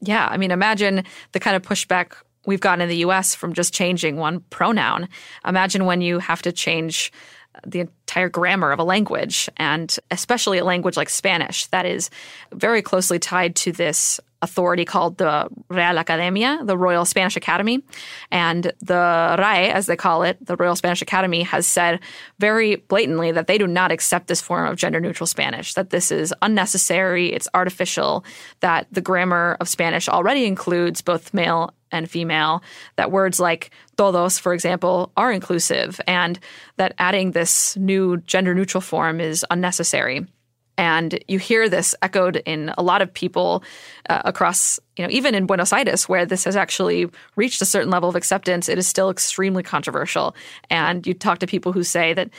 Yeah. 0.00 0.26
I 0.30 0.36
mean, 0.36 0.50
imagine 0.50 1.04
the 1.32 1.40
kind 1.40 1.56
of 1.56 1.62
pushback 1.62 2.14
we've 2.46 2.60
gotten 2.60 2.80
in 2.80 2.88
the 2.88 2.98
US 2.98 3.34
from 3.34 3.52
just 3.52 3.74
changing 3.74 4.16
one 4.16 4.40
pronoun. 4.50 5.08
Imagine 5.44 5.84
when 5.84 6.00
you 6.00 6.18
have 6.18 6.42
to 6.42 6.52
change 6.52 7.12
the 7.66 7.80
entire 7.80 8.28
grammar 8.28 8.70
of 8.70 8.78
a 8.78 8.84
language, 8.84 9.48
and 9.56 9.98
especially 10.10 10.58
a 10.58 10.64
language 10.64 10.96
like 10.96 11.08
Spanish 11.08 11.66
that 11.66 11.84
is 11.86 12.08
very 12.52 12.82
closely 12.82 13.18
tied 13.18 13.56
to 13.56 13.72
this 13.72 14.20
authority 14.42 14.84
called 14.84 15.18
the 15.18 15.48
Real 15.68 15.98
Academia, 15.98 16.60
the 16.62 16.76
Royal 16.76 17.04
Spanish 17.04 17.36
Academy. 17.36 17.82
And 18.30 18.72
the 18.80 19.36
RAE, 19.38 19.70
as 19.70 19.86
they 19.86 19.96
call 19.96 20.22
it, 20.22 20.38
the 20.44 20.56
Royal 20.56 20.76
Spanish 20.76 21.02
Academy, 21.02 21.42
has 21.42 21.66
said 21.66 22.00
very 22.38 22.76
blatantly 22.76 23.32
that 23.32 23.46
they 23.46 23.58
do 23.58 23.66
not 23.66 23.90
accept 23.90 24.28
this 24.28 24.40
form 24.40 24.68
of 24.68 24.76
gender 24.76 25.00
neutral 25.00 25.26
Spanish, 25.26 25.74
that 25.74 25.90
this 25.90 26.10
is 26.12 26.32
unnecessary, 26.42 27.32
it's 27.32 27.48
artificial, 27.54 28.24
that 28.60 28.86
the 28.92 29.00
grammar 29.00 29.56
of 29.60 29.68
Spanish 29.68 30.08
already 30.08 30.44
includes 30.44 31.02
both 31.02 31.34
male 31.34 31.72
and 31.90 32.10
female, 32.10 32.62
that 32.96 33.10
words 33.10 33.40
like 33.40 33.70
todos, 33.96 34.38
for 34.38 34.52
example, 34.52 35.10
are 35.16 35.32
inclusive, 35.32 36.00
and 36.06 36.38
that 36.76 36.94
adding 36.98 37.32
this 37.32 37.76
new 37.76 38.18
gender 38.18 38.54
neutral 38.54 38.82
form 38.82 39.20
is 39.20 39.44
unnecessary. 39.50 40.26
And 40.78 41.22
you 41.26 41.38
hear 41.38 41.68
this 41.68 41.94
echoed 42.00 42.36
in 42.46 42.72
a 42.78 42.82
lot 42.82 43.02
of 43.02 43.12
people 43.12 43.64
uh, 44.08 44.22
across, 44.24 44.78
you 44.96 45.04
know, 45.04 45.10
even 45.10 45.34
in 45.34 45.44
Buenos 45.44 45.72
Aires, 45.72 46.08
where 46.08 46.24
this 46.24 46.44
has 46.44 46.56
actually 46.56 47.10
reached 47.36 47.60
a 47.60 47.66
certain 47.66 47.90
level 47.90 48.08
of 48.08 48.14
acceptance, 48.14 48.68
it 48.68 48.78
is 48.78 48.86
still 48.86 49.10
extremely 49.10 49.64
controversial. 49.64 50.36
And 50.70 51.06
you 51.06 51.14
talk 51.14 51.40
to 51.40 51.46
people 51.46 51.72
who 51.72 51.82
say 51.82 52.14
that 52.14 52.30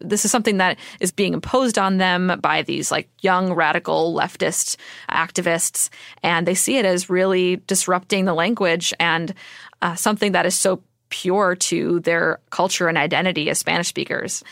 this 0.00 0.24
is 0.24 0.30
something 0.30 0.56
that 0.56 0.78
is 0.98 1.12
being 1.12 1.34
imposed 1.34 1.78
on 1.78 1.98
them 1.98 2.40
by 2.40 2.62
these 2.62 2.90
like 2.90 3.08
young 3.20 3.52
radical 3.52 4.14
leftist 4.14 4.76
activists. 5.10 5.90
And 6.22 6.48
they 6.48 6.54
see 6.54 6.78
it 6.78 6.84
as 6.84 7.10
really 7.10 7.56
disrupting 7.66 8.24
the 8.24 8.34
language 8.34 8.92
and 8.98 9.34
uh, 9.82 9.94
something 9.94 10.32
that 10.32 10.46
is 10.46 10.56
so 10.56 10.82
pure 11.10 11.54
to 11.54 12.00
their 12.00 12.40
culture 12.50 12.88
and 12.88 12.98
identity 12.98 13.50
as 13.50 13.58
spanish 13.58 13.86
speakers. 13.86 14.42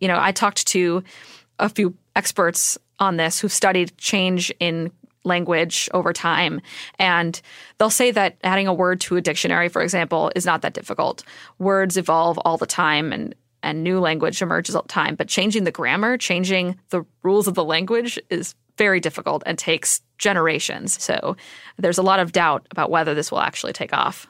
You 0.00 0.08
know 0.08 0.16
i 0.18 0.32
talked 0.32 0.66
to 0.68 1.02
a 1.58 1.68
few 1.68 1.94
experts 2.18 2.76
on 2.98 3.16
this 3.16 3.38
who've 3.38 3.52
studied 3.52 3.96
change 3.96 4.52
in 4.58 4.90
language 5.24 5.88
over 5.94 6.12
time. 6.12 6.60
And 6.98 7.40
they'll 7.78 7.90
say 7.90 8.10
that 8.10 8.36
adding 8.42 8.66
a 8.66 8.74
word 8.74 9.00
to 9.02 9.16
a 9.16 9.20
dictionary, 9.20 9.68
for 9.68 9.82
example, 9.82 10.32
is 10.34 10.44
not 10.44 10.62
that 10.62 10.74
difficult. 10.74 11.22
Words 11.58 11.96
evolve 11.96 12.38
all 12.44 12.58
the 12.58 12.66
time 12.66 13.12
and 13.12 13.34
and 13.60 13.82
new 13.82 13.98
language 13.98 14.40
emerges 14.40 14.76
all 14.76 14.82
the 14.82 14.88
time. 14.88 15.16
But 15.16 15.26
changing 15.26 15.64
the 15.64 15.72
grammar, 15.72 16.16
changing 16.16 16.78
the 16.90 17.04
rules 17.24 17.48
of 17.48 17.54
the 17.54 17.64
language 17.64 18.16
is 18.30 18.54
very 18.76 19.00
difficult 19.00 19.42
and 19.46 19.58
takes 19.58 20.00
generations. 20.16 21.02
So 21.02 21.36
there's 21.76 21.98
a 21.98 22.02
lot 22.02 22.20
of 22.20 22.30
doubt 22.30 22.68
about 22.70 22.88
whether 22.88 23.14
this 23.14 23.32
will 23.32 23.40
actually 23.40 23.72
take 23.72 23.92
off. 23.92 24.28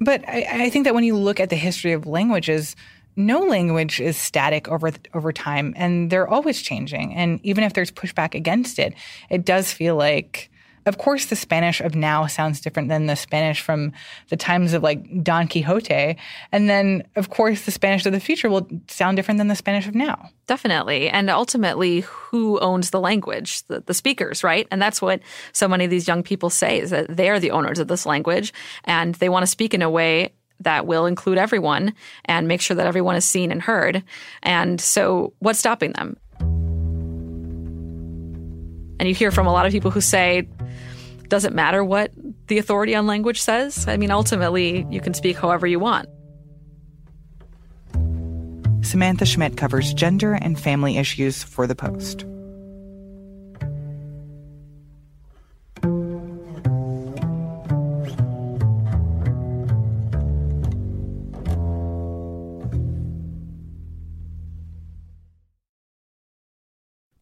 But 0.00 0.26
I, 0.28 0.66
I 0.66 0.70
think 0.70 0.84
that 0.84 0.94
when 0.94 1.02
you 1.02 1.16
look 1.16 1.40
at 1.40 1.50
the 1.50 1.56
history 1.56 1.92
of 1.92 2.06
languages, 2.06 2.76
no 3.16 3.40
language 3.40 4.00
is 4.00 4.16
static 4.16 4.68
over 4.68 4.92
over 5.12 5.32
time 5.32 5.72
and 5.76 6.10
they're 6.10 6.28
always 6.28 6.60
changing. 6.60 7.14
And 7.14 7.40
even 7.42 7.64
if 7.64 7.72
there's 7.72 7.90
pushback 7.90 8.34
against 8.34 8.78
it 8.78 8.94
it 9.30 9.44
does 9.44 9.72
feel 9.72 9.96
like 9.96 10.50
of 10.86 10.98
course 10.98 11.26
the 11.26 11.36
spanish 11.36 11.80
of 11.80 11.94
now 11.94 12.26
sounds 12.26 12.60
different 12.60 12.88
than 12.88 13.06
the 13.06 13.16
spanish 13.16 13.60
from 13.60 13.92
the 14.28 14.36
times 14.36 14.72
of 14.72 14.82
like 14.82 15.22
don 15.22 15.48
quixote. 15.48 16.16
And 16.52 16.68
then 16.68 17.04
of 17.16 17.30
course 17.30 17.64
the 17.64 17.70
spanish 17.70 18.04
of 18.04 18.12
the 18.12 18.20
future 18.20 18.50
will 18.50 18.68
sound 18.88 19.16
different 19.16 19.38
than 19.38 19.48
the 19.48 19.56
spanish 19.56 19.86
of 19.86 19.94
now. 19.94 20.28
Definitely. 20.46 21.08
And 21.08 21.30
ultimately 21.30 22.00
who 22.00 22.58
owns 22.60 22.90
the 22.90 23.00
language? 23.00 23.62
The, 23.68 23.80
the 23.80 23.94
speakers 23.94 24.44
right? 24.44 24.66
And 24.70 24.82
that's 24.82 25.00
what 25.00 25.20
so 25.52 25.68
many 25.68 25.84
of 25.84 25.90
these 25.90 26.08
young 26.08 26.22
people 26.22 26.50
say 26.50 26.80
is 26.80 26.90
that 26.90 27.16
they're 27.16 27.40
the 27.40 27.52
owners 27.52 27.78
of 27.78 27.88
this 27.88 28.04
language 28.04 28.52
and 28.84 29.14
they 29.16 29.28
want 29.28 29.44
to 29.44 29.50
speak 29.50 29.72
in 29.72 29.82
a 29.82 29.90
way 29.90 30.32
that 30.60 30.86
will 30.86 31.06
include 31.06 31.38
everyone 31.38 31.94
and 32.24 32.48
make 32.48 32.60
sure 32.60 32.76
that 32.76 32.86
everyone 32.86 33.16
is 33.16 33.24
seen 33.24 33.50
and 33.50 33.60
heard. 33.60 34.02
And 34.42 34.80
so, 34.80 35.32
what's 35.38 35.58
stopping 35.58 35.92
them? 35.92 36.16
And 39.00 39.08
you 39.08 39.14
hear 39.14 39.30
from 39.30 39.46
a 39.46 39.52
lot 39.52 39.66
of 39.66 39.72
people 39.72 39.90
who 39.90 40.00
say, 40.00 40.48
does 41.28 41.44
it 41.44 41.52
matter 41.52 41.84
what 41.84 42.12
the 42.46 42.58
authority 42.58 42.94
on 42.94 43.06
language 43.06 43.40
says? 43.40 43.88
I 43.88 43.96
mean, 43.96 44.10
ultimately, 44.10 44.86
you 44.90 45.00
can 45.00 45.14
speak 45.14 45.36
however 45.36 45.66
you 45.66 45.78
want. 45.80 46.08
Samantha 48.84 49.26
Schmidt 49.26 49.56
covers 49.56 49.94
gender 49.94 50.34
and 50.34 50.60
family 50.60 50.98
issues 50.98 51.42
for 51.42 51.66
The 51.66 51.74
Post. 51.74 52.26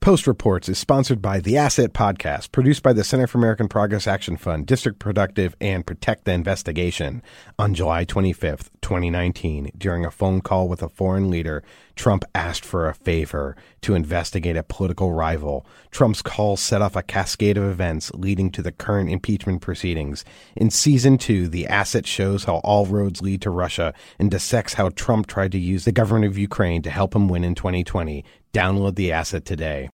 Post 0.02 0.26
Reports 0.26 0.68
is 0.68 0.80
sponsored 0.80 1.22
by 1.22 1.38
The 1.38 1.56
Asset 1.56 1.92
Podcast, 1.92 2.50
produced 2.50 2.82
by 2.82 2.92
the 2.92 3.04
Center 3.04 3.28
for 3.28 3.38
American 3.38 3.68
Progress 3.68 4.08
Action 4.08 4.36
Fund, 4.36 4.66
District 4.66 4.98
Productive, 4.98 5.54
and 5.60 5.86
Protect 5.86 6.24
the 6.24 6.32
Investigation. 6.32 7.22
On 7.56 7.72
July 7.72 8.04
25th, 8.04 8.70
2019, 8.80 9.70
during 9.78 10.04
a 10.04 10.10
phone 10.10 10.40
call 10.40 10.66
with 10.66 10.82
a 10.82 10.88
foreign 10.88 11.30
leader, 11.30 11.62
Trump 11.94 12.24
asked 12.34 12.64
for 12.64 12.88
a 12.88 12.94
favor 12.94 13.54
to 13.82 13.94
investigate 13.94 14.56
a 14.56 14.64
political 14.64 15.12
rival. 15.12 15.64
Trump's 15.92 16.20
call 16.20 16.56
set 16.56 16.82
off 16.82 16.96
a 16.96 17.02
cascade 17.02 17.56
of 17.56 17.70
events 17.70 18.10
leading 18.12 18.50
to 18.50 18.62
the 18.62 18.72
current 18.72 19.08
impeachment 19.08 19.60
proceedings. 19.60 20.24
In 20.56 20.70
season 20.70 21.16
two, 21.16 21.46
The 21.46 21.68
Asset 21.68 22.08
shows 22.08 22.42
how 22.42 22.56
all 22.64 22.86
roads 22.86 23.22
lead 23.22 23.40
to 23.42 23.50
Russia 23.50 23.94
and 24.18 24.32
dissects 24.32 24.74
how 24.74 24.88
Trump 24.88 25.28
tried 25.28 25.52
to 25.52 25.60
use 25.60 25.84
the 25.84 25.92
government 25.92 26.24
of 26.24 26.36
Ukraine 26.36 26.82
to 26.82 26.90
help 26.90 27.14
him 27.14 27.28
win 27.28 27.44
in 27.44 27.54
2020. 27.54 28.24
Download 28.52 28.94
the 28.94 29.12
asset 29.12 29.44
today. 29.44 29.88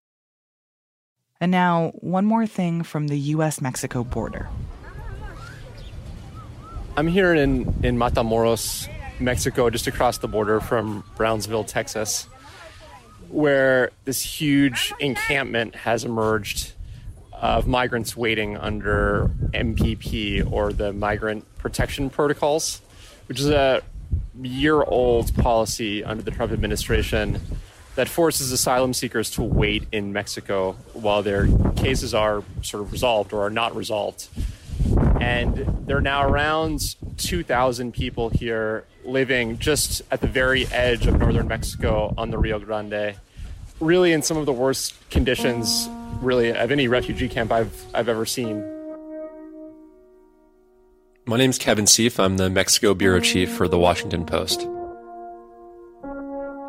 And 1.40 1.52
now, 1.52 1.92
one 1.94 2.24
more 2.24 2.46
thing 2.46 2.82
from 2.82 3.06
the 3.06 3.18
US 3.18 3.60
Mexico 3.60 4.02
border. 4.02 4.48
I'm 6.96 7.06
here 7.06 7.32
in, 7.32 7.72
in 7.84 7.96
Matamoros, 7.96 8.88
Mexico, 9.20 9.70
just 9.70 9.86
across 9.86 10.18
the 10.18 10.26
border 10.26 10.58
from 10.58 11.04
Brownsville, 11.16 11.62
Texas, 11.62 12.24
where 13.28 13.92
this 14.04 14.20
huge 14.20 14.92
encampment 14.98 15.76
has 15.76 16.04
emerged 16.04 16.72
of 17.32 17.68
migrants 17.68 18.16
waiting 18.16 18.56
under 18.56 19.30
MPP 19.54 20.50
or 20.50 20.72
the 20.72 20.92
Migrant 20.92 21.44
Protection 21.58 22.10
Protocols, 22.10 22.82
which 23.26 23.38
is 23.38 23.48
a 23.48 23.80
year 24.42 24.82
old 24.82 25.32
policy 25.36 26.02
under 26.02 26.22
the 26.22 26.32
Trump 26.32 26.50
administration 26.50 27.40
that 27.98 28.08
forces 28.08 28.52
asylum 28.52 28.94
seekers 28.94 29.28
to 29.28 29.42
wait 29.42 29.82
in 29.90 30.12
Mexico 30.12 30.76
while 30.92 31.20
their 31.20 31.48
cases 31.74 32.14
are 32.14 32.44
sort 32.62 32.80
of 32.80 32.92
resolved 32.92 33.32
or 33.32 33.44
are 33.44 33.50
not 33.50 33.74
resolved. 33.74 34.28
And 35.20 35.66
there 35.84 35.96
are 35.96 36.00
now 36.00 36.24
around 36.24 36.94
2,000 37.16 37.92
people 37.92 38.28
here 38.28 38.84
living 39.04 39.58
just 39.58 40.02
at 40.12 40.20
the 40.20 40.28
very 40.28 40.68
edge 40.68 41.08
of 41.08 41.18
northern 41.18 41.48
Mexico 41.48 42.14
on 42.16 42.30
the 42.30 42.38
Rio 42.38 42.60
Grande, 42.60 43.16
really 43.80 44.12
in 44.12 44.22
some 44.22 44.36
of 44.36 44.46
the 44.46 44.52
worst 44.52 44.94
conditions, 45.10 45.88
really, 46.20 46.52
of 46.52 46.70
any 46.70 46.86
refugee 46.86 47.28
camp 47.28 47.50
I've, 47.50 47.84
I've 47.92 48.08
ever 48.08 48.24
seen. 48.24 48.60
My 51.26 51.36
name 51.36 51.50
is 51.50 51.58
Kevin 51.58 51.86
Sieff. 51.86 52.22
I'm 52.22 52.36
the 52.36 52.48
Mexico 52.48 52.94
bureau 52.94 53.18
chief 53.18 53.50
for 53.50 53.66
the 53.66 53.76
Washington 53.76 54.24
Post. 54.24 54.68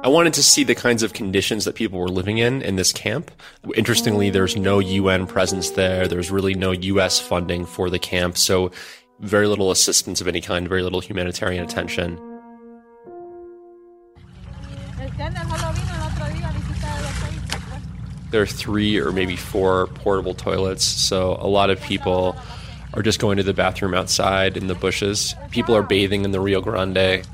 I 0.01 0.07
wanted 0.07 0.33
to 0.35 0.43
see 0.43 0.63
the 0.63 0.75
kinds 0.75 1.03
of 1.03 1.11
conditions 1.11 1.65
that 1.65 1.75
people 1.75 1.99
were 1.99 2.07
living 2.07 2.37
in 2.37 2.61
in 2.61 2.77
this 2.77 2.93
camp. 2.93 3.31
Interestingly, 3.75 4.29
there's 4.29 4.55
no 4.55 4.79
UN 4.79 5.27
presence 5.27 5.71
there. 5.71 6.07
There's 6.07 6.31
really 6.31 6.53
no 6.53 6.71
US 6.71 7.19
funding 7.19 7.65
for 7.65 7.89
the 7.89 7.99
camp. 7.99 8.37
So 8.37 8.71
very 9.19 9.45
little 9.45 9.71
assistance 9.71 10.21
of 10.21 10.27
any 10.29 10.39
kind, 10.39 10.69
very 10.69 10.83
little 10.83 11.01
humanitarian 11.01 11.65
attention. 11.65 12.15
There 18.31 18.41
are 18.41 18.45
three 18.45 18.97
or 18.97 19.11
maybe 19.11 19.35
four 19.35 19.87
portable 19.87 20.33
toilets, 20.33 20.85
so 20.85 21.37
a 21.41 21.47
lot 21.47 21.69
of 21.69 21.81
people 21.81 22.37
are 22.93 23.01
just 23.01 23.19
going 23.19 23.35
to 23.35 23.43
the 23.43 23.53
bathroom 23.53 23.93
outside 23.93 24.55
in 24.55 24.67
the 24.67 24.75
bushes. 24.75 25.35
People 25.51 25.75
are 25.75 25.83
bathing 25.83 26.23
in 26.23 26.31
the 26.31 26.39
Rio 26.39 26.61
Grande, 26.61 27.27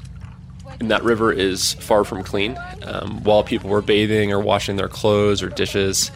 and 0.79 0.91
that 0.91 1.03
river 1.03 1.31
is 1.31 1.73
far 1.75 2.03
from 2.03 2.23
clean. 2.23 2.57
Um, 2.83 3.23
while 3.23 3.43
people 3.43 3.69
were 3.69 3.81
bathing 3.81 4.31
or 4.31 4.39
washing 4.39 4.75
their 4.75 4.87
clothes 4.89 5.41
or 5.41 5.49
dishes, 5.49 6.11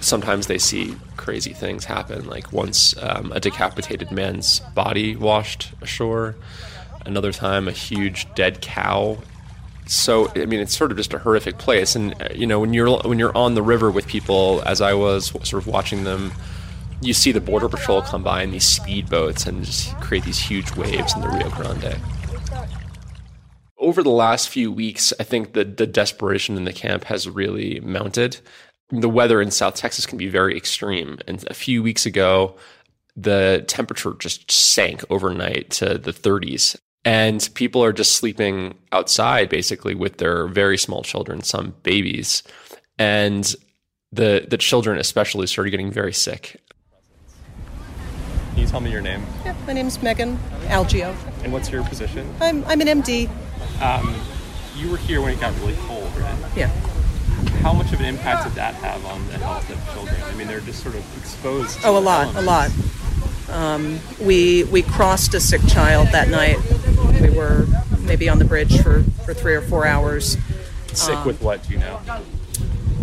sometimes 0.00 0.46
they 0.46 0.58
see 0.58 0.96
crazy 1.16 1.52
things 1.52 1.84
happen. 1.84 2.26
Like 2.26 2.52
once 2.52 2.94
um, 3.02 3.32
a 3.32 3.40
decapitated 3.40 4.10
man's 4.10 4.60
body 4.74 5.16
washed 5.16 5.72
ashore, 5.80 6.36
another 7.04 7.32
time 7.32 7.68
a 7.68 7.72
huge 7.72 8.32
dead 8.34 8.60
cow 8.60 9.18
so 9.86 10.30
I 10.34 10.46
mean, 10.46 10.60
it's 10.60 10.76
sort 10.76 10.90
of 10.90 10.96
just 10.96 11.14
a 11.14 11.18
horrific 11.18 11.58
place. 11.58 11.96
And 11.96 12.20
uh, 12.20 12.28
you 12.34 12.46
know, 12.46 12.60
when 12.60 12.74
you're 12.74 12.98
when 12.98 13.18
you're 13.18 13.36
on 13.36 13.54
the 13.54 13.62
river 13.62 13.90
with 13.90 14.06
people, 14.06 14.62
as 14.66 14.80
I 14.80 14.94
was, 14.94 15.26
sort 15.26 15.54
of 15.54 15.66
watching 15.66 16.04
them, 16.04 16.32
you 17.00 17.14
see 17.14 17.32
the 17.32 17.40
border 17.40 17.68
patrol 17.68 18.02
come 18.02 18.22
by 18.22 18.42
in 18.42 18.50
these 18.50 18.64
speedboats 18.64 19.46
and 19.46 19.64
just 19.64 19.94
create 20.00 20.24
these 20.24 20.38
huge 20.38 20.74
waves 20.76 21.14
in 21.14 21.20
the 21.20 21.28
Rio 21.28 21.48
Grande. 21.50 22.00
Over 23.86 24.02
the 24.02 24.10
last 24.10 24.48
few 24.48 24.72
weeks, 24.72 25.12
I 25.20 25.22
think 25.22 25.52
the 25.52 25.64
the 25.64 25.86
desperation 25.86 26.56
in 26.56 26.64
the 26.64 26.72
camp 26.72 27.04
has 27.04 27.28
really 27.28 27.78
mounted. 27.78 28.38
The 28.90 29.08
weather 29.08 29.40
in 29.40 29.52
South 29.52 29.76
Texas 29.76 30.06
can 30.06 30.18
be 30.18 30.26
very 30.26 30.56
extreme, 30.56 31.20
and 31.28 31.44
a 31.48 31.54
few 31.54 31.84
weeks 31.84 32.04
ago, 32.04 32.56
the 33.14 33.64
temperature 33.68 34.14
just 34.18 34.50
sank 34.50 35.04
overnight 35.08 35.70
to 35.70 35.98
the 35.98 36.12
30s 36.12 36.76
and 37.06 37.48
people 37.54 37.84
are 37.84 37.92
just 37.92 38.16
sleeping 38.16 38.74
outside 38.90 39.48
basically 39.48 39.94
with 39.94 40.16
their 40.18 40.48
very 40.48 40.76
small 40.76 41.02
children 41.02 41.40
some 41.40 41.72
babies. 41.84 42.42
And 42.98 43.54
the 44.10 44.46
the 44.50 44.58
children 44.58 44.98
especially 44.98 45.46
started 45.46 45.70
getting 45.70 45.92
very 45.92 46.12
sick. 46.12 46.60
Can 48.50 48.58
you 48.58 48.66
tell 48.66 48.80
me 48.80 48.90
your 48.90 49.02
name? 49.02 49.24
Yeah 49.44 49.54
my 49.68 49.72
name's 49.72 50.02
megan 50.02 50.36
algio. 50.64 51.14
And 51.44 51.52
what's 51.52 51.70
your 51.70 51.84
position? 51.84 52.28
I'm, 52.40 52.64
I'm 52.64 52.80
an 52.80 52.88
md 53.02 53.30
um, 53.80 54.14
you 54.76 54.90
were 54.90 54.96
here 54.96 55.20
when 55.20 55.32
it 55.32 55.40
got 55.40 55.54
really 55.60 55.76
cold 55.86 56.10
right 56.16 56.38
yeah 56.56 56.68
how 57.62 57.72
much 57.72 57.92
of 57.92 58.00
an 58.00 58.06
impact 58.06 58.44
did 58.44 58.54
that 58.54 58.74
have 58.74 59.04
on 59.06 59.26
the 59.28 59.38
health 59.38 59.68
of 59.70 59.94
children 59.94 60.20
i 60.22 60.34
mean 60.34 60.46
they're 60.46 60.60
just 60.60 60.82
sort 60.82 60.94
of 60.94 61.18
exposed 61.18 61.78
oh 61.84 61.96
a 61.96 62.00
lot 62.00 62.34
elements. 62.36 62.40
a 62.40 62.42
lot 62.42 62.70
um, 63.48 64.00
we 64.20 64.64
we 64.64 64.82
crossed 64.82 65.34
a 65.34 65.40
sick 65.40 65.60
child 65.68 66.08
that 66.08 66.28
night 66.28 66.58
we 67.20 67.30
were 67.30 67.66
maybe 68.06 68.28
on 68.28 68.38
the 68.38 68.44
bridge 68.44 68.80
for, 68.82 69.02
for 69.24 69.34
three 69.34 69.54
or 69.54 69.62
four 69.62 69.86
hours. 69.86 70.36
Sick 70.92 71.16
um, 71.16 71.26
with 71.26 71.42
what, 71.42 71.66
do 71.66 71.72
you 71.72 71.78
know? 71.78 72.00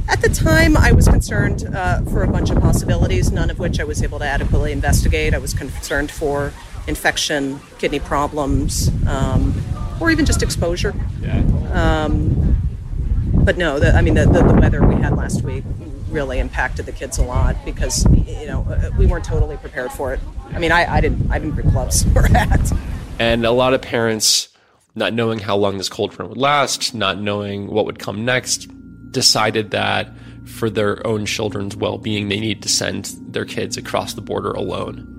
At 0.07 0.21
the 0.21 0.29
time, 0.29 0.75
I 0.75 0.91
was 0.91 1.07
concerned 1.07 1.65
uh, 1.73 2.01
for 2.03 2.23
a 2.23 2.27
bunch 2.27 2.49
of 2.49 2.59
possibilities, 2.59 3.31
none 3.31 3.49
of 3.49 3.59
which 3.59 3.79
I 3.79 3.83
was 3.83 4.03
able 4.03 4.19
to 4.19 4.25
adequately 4.25 4.71
investigate. 4.71 5.33
I 5.33 5.37
was 5.37 5.53
concerned 5.53 6.11
for 6.11 6.53
infection, 6.87 7.59
kidney 7.77 7.99
problems, 7.99 8.89
um, 9.07 9.53
or 10.03 10.11
even 10.11 10.25
just 10.25 10.43
exposure. 10.43 10.93
Yeah. 11.21 11.37
Um, 11.71 12.57
but 13.33 13.57
no, 13.57 13.79
the, 13.79 13.95
I 13.95 14.01
mean, 14.01 14.15
the, 14.15 14.25
the, 14.25 14.43
the, 14.43 14.53
weather 14.53 14.85
we 14.85 14.95
had 14.95 15.15
last 15.15 15.43
week 15.43 15.63
really 16.09 16.39
impacted 16.39 16.85
the 16.85 16.91
kids 16.91 17.17
a 17.17 17.23
lot 17.23 17.55
because, 17.63 18.05
you 18.27 18.45
know, 18.45 18.67
uh, 18.69 18.91
we 18.97 19.05
weren't 19.05 19.23
totally 19.23 19.55
prepared 19.55 19.91
for 19.93 20.13
it. 20.13 20.19
I 20.51 20.59
mean, 20.59 20.73
I, 20.73 20.95
I 20.95 21.01
didn't, 21.01 21.31
I 21.31 21.39
didn't 21.39 21.55
bring 21.55 21.69
gloves 21.69 22.05
or 22.15 22.27
hats. 22.27 22.73
And 23.17 23.45
a 23.45 23.51
lot 23.51 23.73
of 23.73 23.81
parents, 23.81 24.49
not 24.93 25.13
knowing 25.13 25.39
how 25.39 25.55
long 25.55 25.77
this 25.77 25.89
cold 25.89 26.13
front 26.13 26.29
would 26.29 26.37
last, 26.37 26.93
not 26.93 27.19
knowing 27.19 27.67
what 27.67 27.85
would 27.85 27.97
come 27.97 28.25
next, 28.25 28.67
decided 29.11 29.71
that 29.71 30.11
for 30.45 30.69
their 30.69 31.05
own 31.07 31.25
children's 31.25 31.77
well 31.77 31.97
being, 31.97 32.27
they 32.27 32.41
need 32.41 32.61
to 32.63 32.69
send 32.69 33.05
their 33.21 33.45
kids 33.45 33.77
across 33.77 34.15
the 34.15 34.21
border 34.21 34.51
alone. 34.51 35.12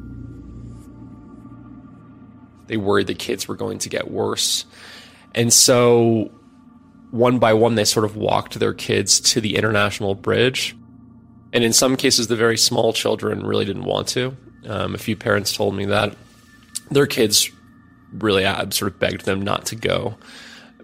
They 2.66 2.77
worried 2.77 3.07
the 3.07 3.14
kids 3.14 3.48
were 3.48 3.57
going 3.57 3.79
to 3.79 3.88
get 3.88 4.11
worse. 4.11 4.64
And 5.35 5.53
so, 5.53 6.31
one 7.11 7.38
by 7.38 7.53
one, 7.55 7.74
they 7.74 7.85
sort 7.85 8.05
of 8.05 8.16
walked 8.16 8.59
their 8.59 8.74
kids 8.74 9.20
to 9.20 9.40
the 9.40 9.57
international 9.57 10.14
bridge. 10.14 10.77
And 11.53 11.62
in 11.62 11.72
some 11.72 11.96
cases, 11.96 12.27
the 12.27 12.37
very 12.37 12.57
small 12.57 12.92
children 12.92 13.46
really 13.46 13.64
didn't 13.64 13.85
want 13.85 14.09
to. 14.09 14.37
Um, 14.66 14.94
a 14.94 14.98
few 14.98 15.14
parents 15.14 15.55
told 15.55 15.74
me 15.74 15.85
that 15.87 16.16
their 16.90 17.07
kids 17.07 17.50
really 18.12 18.44
sort 18.70 18.92
of 18.92 18.98
begged 18.98 19.24
them 19.24 19.42
not 19.42 19.66
to 19.66 19.77
go, 19.77 20.16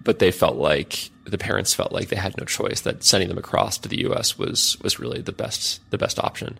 but 0.03 0.19
they 0.19 0.31
felt 0.31 0.57
like 0.57 1.11
the 1.25 1.39
parents 1.39 1.73
felt 1.75 1.93
like 1.93 2.09
they 2.09 2.17
had 2.17 2.37
no 2.37 2.45
choice 2.45 2.81
that 2.83 3.05
sending 3.05 3.29
them 3.29 3.39
across 3.39 3.79
to 3.79 3.89
the 3.89 4.01
U.S. 4.01 4.39
was 4.39 4.77
was 4.83 4.99
really 4.99 5.21
the 5.21 5.33
best 5.33 5.81
the 5.91 5.99
best 5.99 6.19
option. 6.19 6.59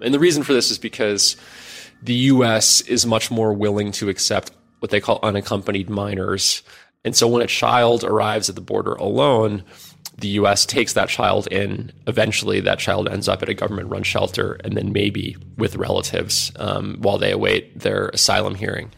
And 0.00 0.12
the 0.12 0.18
reason 0.18 0.42
for 0.42 0.52
this 0.52 0.70
is 0.70 0.78
because 0.78 1.36
the 2.02 2.14
U.S. 2.14 2.80
is 2.82 3.06
much 3.06 3.30
more 3.30 3.52
willing 3.52 3.92
to 3.92 4.08
accept 4.08 4.50
what 4.80 4.90
they 4.90 5.00
call 5.00 5.20
unaccompanied 5.22 5.88
minors, 5.88 6.62
and 7.04 7.14
so 7.14 7.28
when 7.28 7.42
a 7.42 7.46
child 7.46 8.04
arrives 8.04 8.48
at 8.48 8.54
the 8.54 8.60
border 8.60 8.94
alone 8.94 9.64
the 10.18 10.28
US 10.28 10.64
takes 10.64 10.92
that 10.94 11.08
child 11.08 11.48
in. 11.48 11.92
Eventually, 12.06 12.60
that 12.60 12.78
child 12.78 13.08
ends 13.08 13.28
up 13.28 13.42
at 13.42 13.48
a 13.48 13.54
government 13.54 13.90
run 13.90 14.02
shelter 14.02 14.58
and 14.64 14.76
then 14.76 14.92
maybe 14.92 15.36
with 15.56 15.76
relatives 15.76 16.52
um, 16.56 16.96
while 17.00 17.18
they 17.18 17.32
await 17.32 17.78
their 17.78 18.08
asylum 18.08 18.54
hearing. 18.54 18.90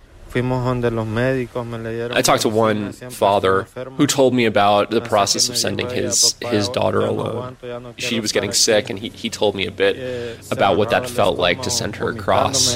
I 2.13 2.23
talked 2.23 2.43
to 2.43 2.49
one 2.49 2.93
father 2.93 3.63
who 3.97 4.07
told 4.07 4.35
me 4.35 4.45
about 4.47 4.91
the 4.91 5.01
process 5.01 5.49
of 5.49 5.57
sending 5.57 5.89
his 5.89 6.35
his 6.41 6.69
daughter 6.69 7.01
alone. 7.01 7.57
She 7.99 8.21
was 8.21 8.33
getting 8.33 8.53
sick, 8.53 8.91
and 8.91 8.99
he, 8.99 9.09
he 9.11 9.31
told 9.31 9.55
me 9.55 9.67
a 9.67 9.71
bit 9.71 9.97
about 10.51 10.77
what 10.77 10.91
that 10.91 11.09
felt 11.09 11.39
like 11.39 11.63
to 11.63 11.71
send 11.71 11.97
her 11.97 12.09
across. 12.11 12.75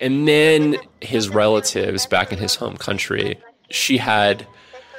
And 0.00 0.26
then 0.28 0.76
his 1.00 1.28
relatives 1.28 2.06
back 2.06 2.32
in 2.32 2.38
his 2.38 2.54
home 2.56 2.76
country, 2.76 3.38
she 3.70 3.98
had, 3.98 4.46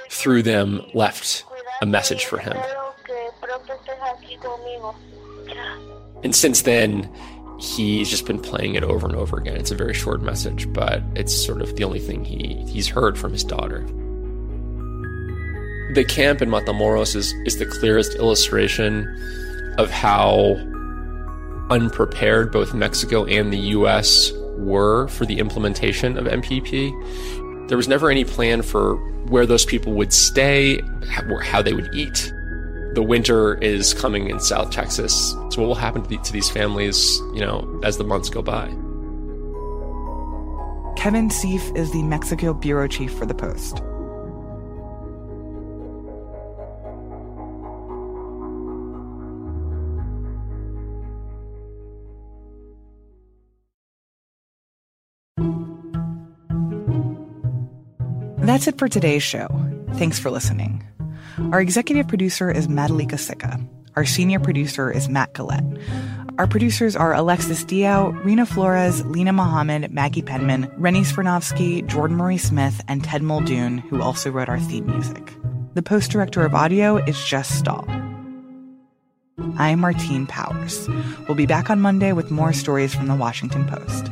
through 0.10 0.43
them, 0.43 0.82
left 0.93 1.45
a 1.82 1.86
message 1.86 2.26
for 2.26 2.38
him. 2.39 2.58
And 6.24 6.36
since 6.36 6.62
then, 6.62 7.10
he's 7.60 8.10
just 8.10 8.26
been 8.26 8.39
playing 8.39 8.76
it 8.76 8.84
over 8.84 9.08
and 9.08 9.15
over 9.15 9.38
again. 9.38 9.58
It's 9.58 9.72
a 9.72 9.76
very 9.76 9.94
short 9.94 10.22
message, 10.22 10.72
but 10.72 11.02
it's 11.15 11.34
sort 11.34 11.62
of 11.62 11.76
the 11.76 11.84
only 11.84 12.00
thing 12.00 12.26
he, 12.26 12.63
he's 12.67 12.88
heard 12.88 13.17
from 13.17 13.32
his 13.32 13.44
daughter. 13.44 13.86
The 15.94 16.06
camp 16.08 16.41
in 16.41 16.50
Matamoros 16.50 17.15
is, 17.15 17.34
is 17.46 17.60
the 17.60 17.65
clearest 17.65 18.15
illustration 18.15 19.06
of 19.78 19.89
how 19.89 20.58
unprepared 21.70 22.52
both 22.52 22.74
Mexico 22.74 23.26
and 23.26 23.52
the 23.52 23.60
US 23.60 24.32
were 24.58 25.08
for 25.08 25.26
the 25.26 25.39
implementation 25.39 26.17
of 26.17 26.26
MPP. 26.26 27.67
There 27.67 27.78
was 27.78 27.88
never 27.88 28.10
any 28.10 28.26
plan 28.26 28.62
for 28.62 28.96
where 29.28 29.46
those 29.46 29.65
people 29.65 29.94
would 29.94 30.12
stay, 30.12 30.82
how 31.44 31.62
they 31.62 31.74
would 31.74 31.94
eat. 31.94 32.34
The 32.94 33.04
winter 33.04 33.56
is 33.56 33.94
coming 33.94 34.30
in 34.30 34.40
South 34.42 34.72
Texas. 34.72 35.32
So 35.32 35.62
what 35.62 35.68
will 35.68 35.76
happen 35.76 36.04
to, 36.04 36.10
the, 36.10 36.18
to 36.18 36.34
these 36.34 36.50
families, 36.50 37.20
you 37.34 37.40
know, 37.40 37.80
as 37.84 37.98
the 37.98 38.04
months 38.04 38.30
go 38.30 38.42
by? 38.42 38.68
Kevin 40.98 41.30
Sieff 41.30 41.76
is 41.76 41.92
the 41.94 42.04
Mexico 42.04 42.54
bureau 42.54 42.88
chief 42.88 43.14
for 43.14 43.26
the 43.26 43.34
Post. 43.34 43.82
That's 58.46 58.68
it 58.68 58.78
for 58.78 58.90
today's 58.90 59.24
show. 59.24 59.48
Thanks 59.94 60.20
for 60.20 60.30
listening. 60.30 60.84
Our 61.52 61.62
executive 61.62 62.08
producer 62.08 62.52
is 62.52 62.67
Madhulika 62.67 63.20
Sikka. 63.20 63.60
Our 63.96 64.06
senior 64.06 64.39
producer 64.39 64.91
is 64.91 65.10
Matt 65.10 65.34
Collette. 65.34 65.63
Our 66.38 66.48
producers 66.48 66.96
are 66.96 67.13
Alexis 67.13 67.63
Diao, 67.65 68.13
Reena 68.24 68.48
Flores, 68.48 69.04
Linah 69.04 69.36
Mohammad, 69.36 69.91
Maggie 69.91 70.22
Penman, 70.22 70.72
Rennie 70.78 71.02
Svirnovskiy, 71.02 71.86
Jordan 71.88 72.17
Marie 72.17 72.38
Smith, 72.38 72.82
and 72.88 73.04
Ted 73.04 73.22
Muldoon, 73.22 73.80
who 73.80 74.02
also 74.02 74.32
wrote 74.32 74.50
our 74.50 74.60
theme 74.60 74.86
music. 74.88 75.34
The 75.74 75.82
post 75.82 76.12
director 76.12 76.46
of 76.46 76.56
audio 76.56 76.98
is 76.98 77.24
Jess 77.26 77.50
Stahl. 77.50 77.86
I'm 79.58 79.80
Martine 79.80 80.26
Powers. 80.26 80.88
We'll 81.28 81.36
be 81.36 81.46
back 81.46 81.70
on 81.70 81.82
Monday 81.82 82.13
with 82.13 82.32
more 82.32 82.54
stories 82.54 82.96
from 82.96 83.08
the 83.08 83.15
Washington 83.15 83.65
Post. 83.65 84.10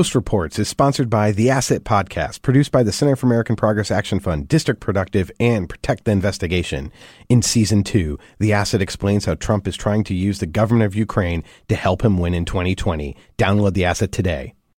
Post 0.00 0.14
Reports 0.14 0.58
is 0.58 0.66
sponsored 0.66 1.10
by 1.10 1.30
The 1.30 1.50
Asset 1.50 1.84
Podcast, 1.84 2.40
produced 2.40 2.72
by 2.72 2.82
the 2.82 2.90
Center 2.90 3.16
for 3.16 3.26
American 3.26 3.54
Progress 3.54 3.90
Action 3.90 4.18
Fund, 4.18 4.48
District 4.48 4.80
Productive, 4.80 5.30
and 5.38 5.68
Protect 5.68 6.06
the 6.06 6.10
Investigation. 6.10 6.90
In 7.28 7.42
Season 7.42 7.84
2, 7.84 8.18
The 8.38 8.54
Asset 8.54 8.80
explains 8.80 9.26
how 9.26 9.34
Trump 9.34 9.68
is 9.68 9.76
trying 9.76 10.04
to 10.04 10.14
use 10.14 10.38
the 10.38 10.46
government 10.46 10.86
of 10.86 10.94
Ukraine 10.94 11.44
to 11.68 11.74
help 11.74 12.02
him 12.02 12.16
win 12.16 12.32
in 12.32 12.46
2020. 12.46 13.14
Download 13.36 13.74
The 13.74 13.84
Asset 13.84 14.10
today. 14.10 14.54